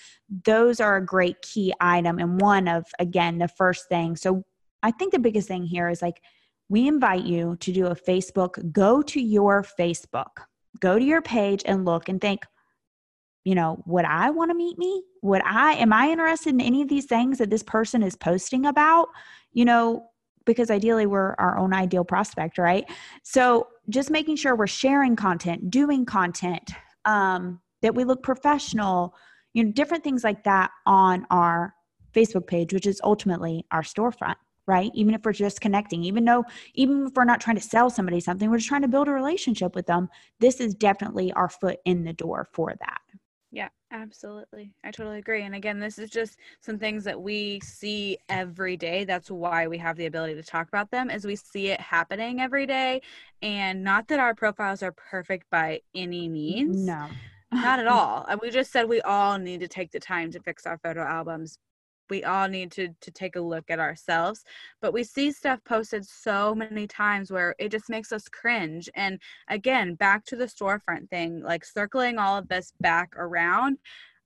Those 0.43 0.79
are 0.79 0.97
a 0.97 1.05
great 1.05 1.41
key 1.41 1.73
item 1.79 2.17
and 2.17 2.41
one 2.41 2.67
of, 2.67 2.85
again, 2.99 3.37
the 3.37 3.47
first 3.47 3.87
thing. 3.87 4.15
So 4.15 4.43
I 4.81 4.91
think 4.91 5.13
the 5.13 5.19
biggest 5.19 5.47
thing 5.47 5.63
here 5.63 5.87
is 5.87 6.01
like, 6.01 6.21
we 6.69 6.87
invite 6.87 7.23
you 7.23 7.55
to 7.61 7.71
do 7.71 7.85
a 7.85 7.95
Facebook, 7.95 8.73
go 8.73 9.01
to 9.01 9.21
your 9.21 9.63
Facebook, 9.63 10.41
go 10.79 10.99
to 10.99 11.05
your 11.05 11.21
page 11.21 11.63
and 11.65 11.85
look 11.85 12.09
and 12.09 12.19
think, 12.19 12.45
you 13.47 13.55
know, 13.55 13.81
would 13.85 14.03
I 14.03 14.29
want 14.29 14.51
to 14.51 14.55
meet 14.55 14.77
me? 14.77 15.03
Would 15.21 15.41
I, 15.45 15.75
am 15.75 15.93
I 15.93 16.11
interested 16.11 16.49
in 16.49 16.59
any 16.59 16.81
of 16.81 16.89
these 16.89 17.05
things 17.05 17.37
that 17.37 17.49
this 17.49 17.63
person 17.63 18.03
is 18.03 18.13
posting 18.13 18.65
about? 18.65 19.07
You 19.53 19.63
know, 19.63 20.09
because 20.45 20.69
ideally 20.69 21.05
we're 21.05 21.33
our 21.35 21.57
own 21.57 21.73
ideal 21.73 22.03
prospect, 22.03 22.57
right? 22.57 22.83
So 23.23 23.69
just 23.87 24.11
making 24.11 24.35
sure 24.35 24.53
we're 24.53 24.67
sharing 24.67 25.15
content, 25.15 25.71
doing 25.71 26.03
content, 26.03 26.71
um, 27.05 27.61
that 27.81 27.95
we 27.95 28.03
look 28.03 28.21
professional, 28.21 29.15
you 29.53 29.63
know, 29.63 29.71
different 29.71 30.03
things 30.03 30.25
like 30.25 30.43
that 30.43 30.71
on 30.85 31.25
our 31.29 31.73
Facebook 32.13 32.47
page, 32.47 32.73
which 32.73 32.85
is 32.85 32.99
ultimately 33.01 33.65
our 33.71 33.81
storefront 33.81 34.35
right? 34.69 34.91
Even 34.93 35.13
if 35.13 35.21
we're 35.23 35.31
just 35.31 35.61
connecting, 35.61 36.03
even 36.03 36.25
though, 36.25 36.43
even 36.73 37.07
if 37.07 37.13
we're 37.15 37.23
not 37.23 37.39
trying 37.39 37.55
to 37.55 37.61
sell 37.61 37.89
somebody 37.89 38.19
something, 38.19 38.49
we're 38.49 38.57
just 38.57 38.67
trying 38.67 38.81
to 38.81 38.89
build 38.89 39.07
a 39.07 39.11
relationship 39.11 39.73
with 39.73 39.85
them. 39.85 40.09
This 40.41 40.59
is 40.59 40.75
definitely 40.75 41.31
our 41.31 41.47
foot 41.47 41.77
in 41.85 42.03
the 42.03 42.11
door 42.11 42.49
for 42.51 42.73
that. 42.81 42.99
Absolutely. 43.91 44.73
I 44.83 44.91
totally 44.91 45.19
agree. 45.19 45.43
And 45.43 45.55
again, 45.55 45.79
this 45.79 45.97
is 45.97 46.09
just 46.09 46.37
some 46.59 46.77
things 46.77 47.05
that 47.05 47.21
we 47.21 47.61
see 47.61 48.17
every 48.27 48.75
day. 48.75 49.05
That's 49.05 49.31
why 49.31 49.67
we 49.67 49.77
have 49.77 49.95
the 49.95 50.07
ability 50.07 50.35
to 50.35 50.43
talk 50.43 50.67
about 50.67 50.91
them 50.91 51.09
is 51.09 51.25
we 51.25 51.37
see 51.37 51.67
it 51.69 51.79
happening 51.79 52.41
every 52.41 52.65
day 52.65 53.01
and 53.41 53.83
not 53.83 54.09
that 54.09 54.19
our 54.19 54.35
profiles 54.35 54.83
are 54.83 54.91
perfect 54.91 55.49
by 55.49 55.81
any 55.95 56.27
means. 56.27 56.85
No. 56.85 57.07
Not 57.53 57.79
at 57.79 57.87
all. 57.87 58.25
And 58.27 58.41
we 58.41 58.49
just 58.49 58.73
said 58.73 58.89
we 58.89 58.99
all 59.01 59.37
need 59.37 59.61
to 59.61 59.69
take 59.69 59.91
the 59.91 60.01
time 60.01 60.31
to 60.31 60.41
fix 60.41 60.65
our 60.65 60.77
photo 60.77 61.01
albums. 61.03 61.57
We 62.09 62.23
all 62.23 62.47
need 62.47 62.71
to 62.73 62.89
to 63.01 63.11
take 63.11 63.35
a 63.35 63.41
look 63.41 63.69
at 63.69 63.79
ourselves. 63.79 64.43
But 64.81 64.93
we 64.93 65.03
see 65.03 65.31
stuff 65.31 65.59
posted 65.65 66.05
so 66.05 66.55
many 66.55 66.87
times 66.87 67.31
where 67.31 67.55
it 67.59 67.71
just 67.71 67.89
makes 67.89 68.11
us 68.11 68.27
cringe. 68.27 68.89
And 68.95 69.19
again, 69.49 69.95
back 69.95 70.25
to 70.25 70.35
the 70.35 70.45
storefront 70.45 71.09
thing, 71.09 71.41
like 71.41 71.65
circling 71.65 72.17
all 72.17 72.37
of 72.37 72.47
this 72.47 72.73
back 72.79 73.15
around. 73.17 73.77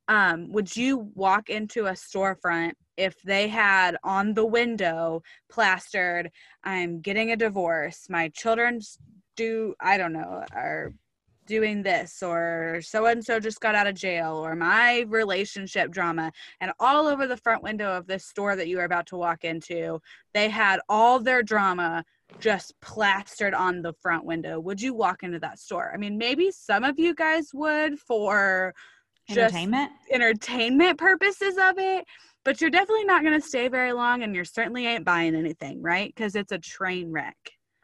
Um, 0.08 0.52
would 0.52 0.76
you 0.76 1.10
walk 1.16 1.50
into 1.50 1.86
a 1.86 1.92
storefront 1.92 2.74
if 2.98 3.22
they 3.22 3.48
had 3.48 3.98
on 4.04 4.34
the 4.34 4.46
window 4.46 5.24
plastered, 5.50 6.30
I'm 6.64 7.02
getting 7.02 7.32
a 7.32 7.38
divorce, 7.38 8.08
my 8.10 8.30
children's 8.30 8.98
do 9.38 9.74
I 9.80 9.98
don't 9.98 10.14
know, 10.14 10.44
are 10.54 10.94
doing 11.52 11.84
this 11.84 12.24
or 12.24 12.80
so 12.82 13.08
and 13.08 13.22
so 13.26 13.38
just 13.38 13.60
got 13.60 13.76
out 13.76 13.86
of 13.86 13.94
jail 13.94 14.38
or 14.38 14.56
my 14.56 15.04
relationship 15.10 15.92
drama 15.92 16.32
and 16.62 16.72
all 16.80 17.08
over 17.08 17.28
the 17.28 17.36
front 17.36 17.62
window 17.62 17.92
of 17.92 18.08
this 18.08 18.26
store 18.26 18.56
that 18.56 18.70
you 18.70 18.80
are 18.80 18.86
about 18.86 19.06
to 19.06 19.18
walk 19.18 19.44
into 19.44 20.00
they 20.34 20.48
had 20.48 20.80
all 20.88 21.20
their 21.20 21.44
drama 21.44 22.06
just 22.40 22.74
plastered 22.80 23.54
on 23.54 23.82
the 23.82 23.92
front 23.92 24.24
window. 24.24 24.58
Would 24.62 24.82
you 24.82 24.94
walk 24.94 25.24
into 25.24 25.40
that 25.40 25.60
store? 25.60 25.92
I 25.94 25.98
mean 25.98 26.18
maybe 26.18 26.52
some 26.52 26.86
of 26.86 26.98
you 26.98 27.14
guys 27.14 27.50
would 27.54 28.00
for 28.00 28.74
Entertainment? 29.30 29.92
entertainment 30.10 30.98
purposes 30.98 31.56
of 31.58 31.78
it 31.78 32.06
but 32.46 32.62
you're 32.62 32.70
definitely 32.70 33.04
not 33.04 33.24
going 33.24 33.40
to 33.40 33.46
stay 33.46 33.68
very 33.68 33.92
long 33.92 34.24
and 34.24 34.34
you're 34.34 34.46
certainly 34.46 34.88
ain't 34.88 35.04
buying 35.04 35.36
anything 35.36 35.82
right? 35.82 36.14
Because 36.16 36.36
it's 36.36 36.54
a 36.54 36.60
train 36.60 37.12
wreck 37.12 37.36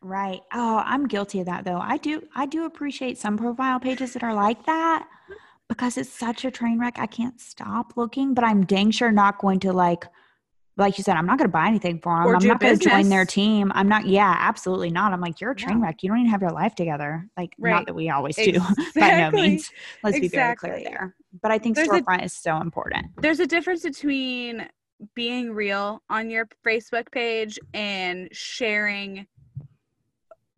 Right. 0.08 0.42
Oh, 0.54 0.82
I'm 0.86 1.06
guilty 1.08 1.40
of 1.42 1.48
that 1.48 1.66
though. 1.66 1.80
I 1.80 1.98
do 1.98 2.22
I 2.36 2.46
do 2.46 2.66
appreciate 2.66 3.18
some 3.18 3.38
profile 3.38 3.80
pages 3.80 4.14
that 4.14 4.24
are 4.24 4.34
like 4.34 4.66
that 4.66 5.06
because 5.68 5.98
it's 5.98 6.10
such 6.10 6.46
a 6.46 6.52
train 6.52 6.80
wreck. 6.80 6.98
I 6.98 7.08
can't 7.08 7.40
stop 7.42 7.98
looking, 7.98 8.34
but 8.34 8.44
I'm 8.46 8.66
dang 8.66 8.92
sure 8.92 9.12
not 9.12 9.38
going 9.40 9.60
to 9.62 9.74
like 9.74 10.06
like 10.78 10.98
you 11.00 11.04
said, 11.04 11.16
I'm 11.18 11.26
not 11.26 11.40
going 11.40 11.50
to 11.50 11.52
buy 11.52 11.68
anything 11.68 12.00
for 12.04 12.16
them. 12.16 12.28
Or 12.28 12.36
I'm 12.36 12.48
not 12.48 12.60
going 12.60 12.78
to 12.78 12.90
join 12.90 13.10
their 13.10 13.26
team. 13.26 13.72
I'm 13.74 13.90
not. 13.90 14.06
Yeah, 14.06 14.34
absolutely 14.38 14.92
not. 14.92 15.12
I'm 15.12 15.20
like, 15.20 15.42
you're 15.42 15.50
a 15.52 15.56
train 15.56 15.82
wreck. 15.82 16.04
You 16.04 16.10
don't 16.10 16.20
even 16.20 16.30
have 16.30 16.42
your 16.44 16.52
life 16.52 16.76
together. 16.76 17.28
Like, 17.36 17.50
Right. 17.58 17.72
not 17.72 17.88
that 17.88 17.96
we 17.96 18.12
always 18.12 18.36
do 18.36 18.60
by 18.96 19.18
no 19.20 19.32
means. 19.32 19.72
Let's 20.04 20.20
be 20.20 20.28
very 20.28 20.56
clear 20.56 20.80
there. 20.84 21.16
But 21.42 21.50
I 21.52 21.58
think 21.58 21.76
There's 21.76 21.88
a- 21.88 21.94
storefront 21.94 22.24
is 22.26 22.34
so 22.34 22.58
important. 22.62 23.08
there's 23.18 23.40
a 23.40 23.48
difference 23.48 23.82
between 23.82 24.70
being 25.16 25.52
real 25.52 26.04
on 26.12 26.30
your 26.30 26.48
Facebook 26.66 27.12
page 27.12 27.58
and 27.74 28.30
sharing 28.32 29.26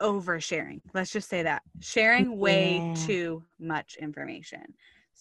oversharing. 0.02 0.82
Let's 0.94 1.12
just 1.12 1.30
say 1.30 1.44
that. 1.44 1.62
Sharing 1.82 2.38
way 2.38 2.78
Yeah. 2.78 2.94
too 3.06 3.44
much 3.60 3.96
information. 4.00 4.74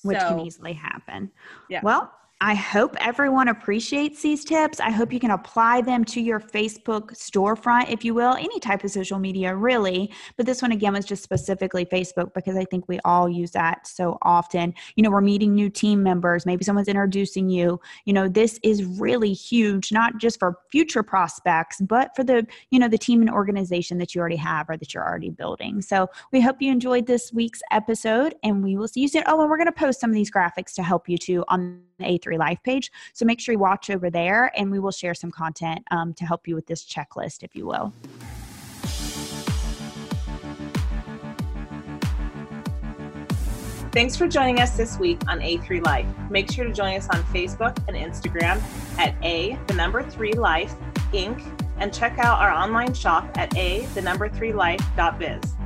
which 0.02 0.18
can 0.18 0.38
easily 0.40 0.72
happen. 0.74 1.32
Yeah. 1.68 1.80
Well, 1.82 2.12
I 2.40 2.54
hope 2.54 2.94
everyone 3.00 3.48
appreciates 3.48 4.22
these 4.22 4.44
tips. 4.44 4.78
I 4.78 4.90
hope 4.90 5.12
you 5.12 5.18
can 5.18 5.32
apply 5.32 5.80
them 5.80 6.04
to 6.04 6.20
your 6.20 6.38
Facebook 6.38 7.10
storefront, 7.10 7.90
if 7.90 8.04
you 8.04 8.14
will, 8.14 8.34
any 8.34 8.60
type 8.60 8.84
of 8.84 8.92
social 8.92 9.18
media, 9.18 9.56
really. 9.56 10.12
But 10.36 10.46
this 10.46 10.62
one, 10.62 10.70
again, 10.70 10.92
was 10.92 11.04
just 11.04 11.24
specifically 11.24 11.84
Facebook 11.84 12.32
because 12.34 12.56
I 12.56 12.64
think 12.64 12.86
we 12.86 13.00
all 13.04 13.28
use 13.28 13.50
that 13.52 13.88
so 13.88 14.18
often. 14.22 14.72
You 14.94 15.02
know, 15.02 15.10
we're 15.10 15.20
meeting 15.20 15.52
new 15.52 15.68
team 15.68 16.00
members, 16.00 16.46
maybe 16.46 16.62
someone's 16.62 16.86
introducing 16.86 17.48
you. 17.48 17.80
You 18.04 18.12
know, 18.12 18.28
this 18.28 18.60
is 18.62 18.84
really 18.84 19.32
huge, 19.32 19.90
not 19.90 20.18
just 20.18 20.38
for 20.38 20.58
future 20.70 21.02
prospects, 21.02 21.80
but 21.80 22.14
for 22.14 22.22
the, 22.22 22.46
you 22.70 22.78
know, 22.78 22.86
the 22.86 22.98
team 22.98 23.20
and 23.20 23.30
organization 23.30 23.98
that 23.98 24.14
you 24.14 24.20
already 24.20 24.36
have 24.36 24.70
or 24.70 24.76
that 24.76 24.94
you're 24.94 25.04
already 25.04 25.30
building. 25.30 25.82
So 25.82 26.08
we 26.30 26.40
hope 26.40 26.62
you 26.62 26.70
enjoyed 26.70 27.08
this 27.08 27.32
week's 27.32 27.62
episode 27.72 28.36
and 28.44 28.62
we 28.62 28.76
will 28.76 28.86
see 28.86 29.00
you 29.00 29.08
soon. 29.08 29.24
Oh, 29.26 29.40
and 29.40 29.50
we're 29.50 29.56
going 29.56 29.66
to 29.66 29.72
post 29.72 30.00
some 30.00 30.10
of 30.10 30.14
these 30.14 30.30
graphics 30.30 30.72
to 30.74 30.84
help 30.84 31.08
you 31.08 31.18
too 31.18 31.44
on 31.48 31.80
the 31.98 32.04
A3 32.04 32.27
Life 32.36 32.62
page. 32.62 32.92
So 33.12 33.24
make 33.24 33.40
sure 33.40 33.52
you 33.52 33.58
watch 33.58 33.90
over 33.90 34.10
there 34.10 34.52
and 34.56 34.70
we 34.70 34.78
will 34.78 34.90
share 34.90 35.14
some 35.14 35.30
content 35.30 35.84
um, 35.90 36.14
to 36.14 36.26
help 36.26 36.46
you 36.46 36.54
with 36.54 36.66
this 36.66 36.84
checklist, 36.84 37.42
if 37.42 37.54
you 37.54 37.66
will. 37.66 37.92
Thanks 43.90 44.16
for 44.16 44.28
joining 44.28 44.60
us 44.60 44.76
this 44.76 44.98
week 44.98 45.18
on 45.28 45.40
A3 45.40 45.84
Life. 45.84 46.06
Make 46.30 46.50
sure 46.52 46.64
to 46.64 46.72
join 46.72 46.96
us 46.96 47.08
on 47.08 47.22
Facebook 47.24 47.76
and 47.88 47.96
Instagram 47.96 48.60
at 48.98 49.14
A, 49.24 49.58
the 49.66 49.74
number 49.74 50.02
three 50.02 50.34
life, 50.34 50.74
Inc., 51.12 51.42
and 51.78 51.92
check 51.92 52.18
out 52.18 52.38
our 52.38 52.52
online 52.52 52.92
shop 52.92 53.28
at 53.36 53.56
A, 53.56 53.86
the 53.94 54.02
number 54.02 54.28
three 54.28 54.52
life.biz. 54.52 55.57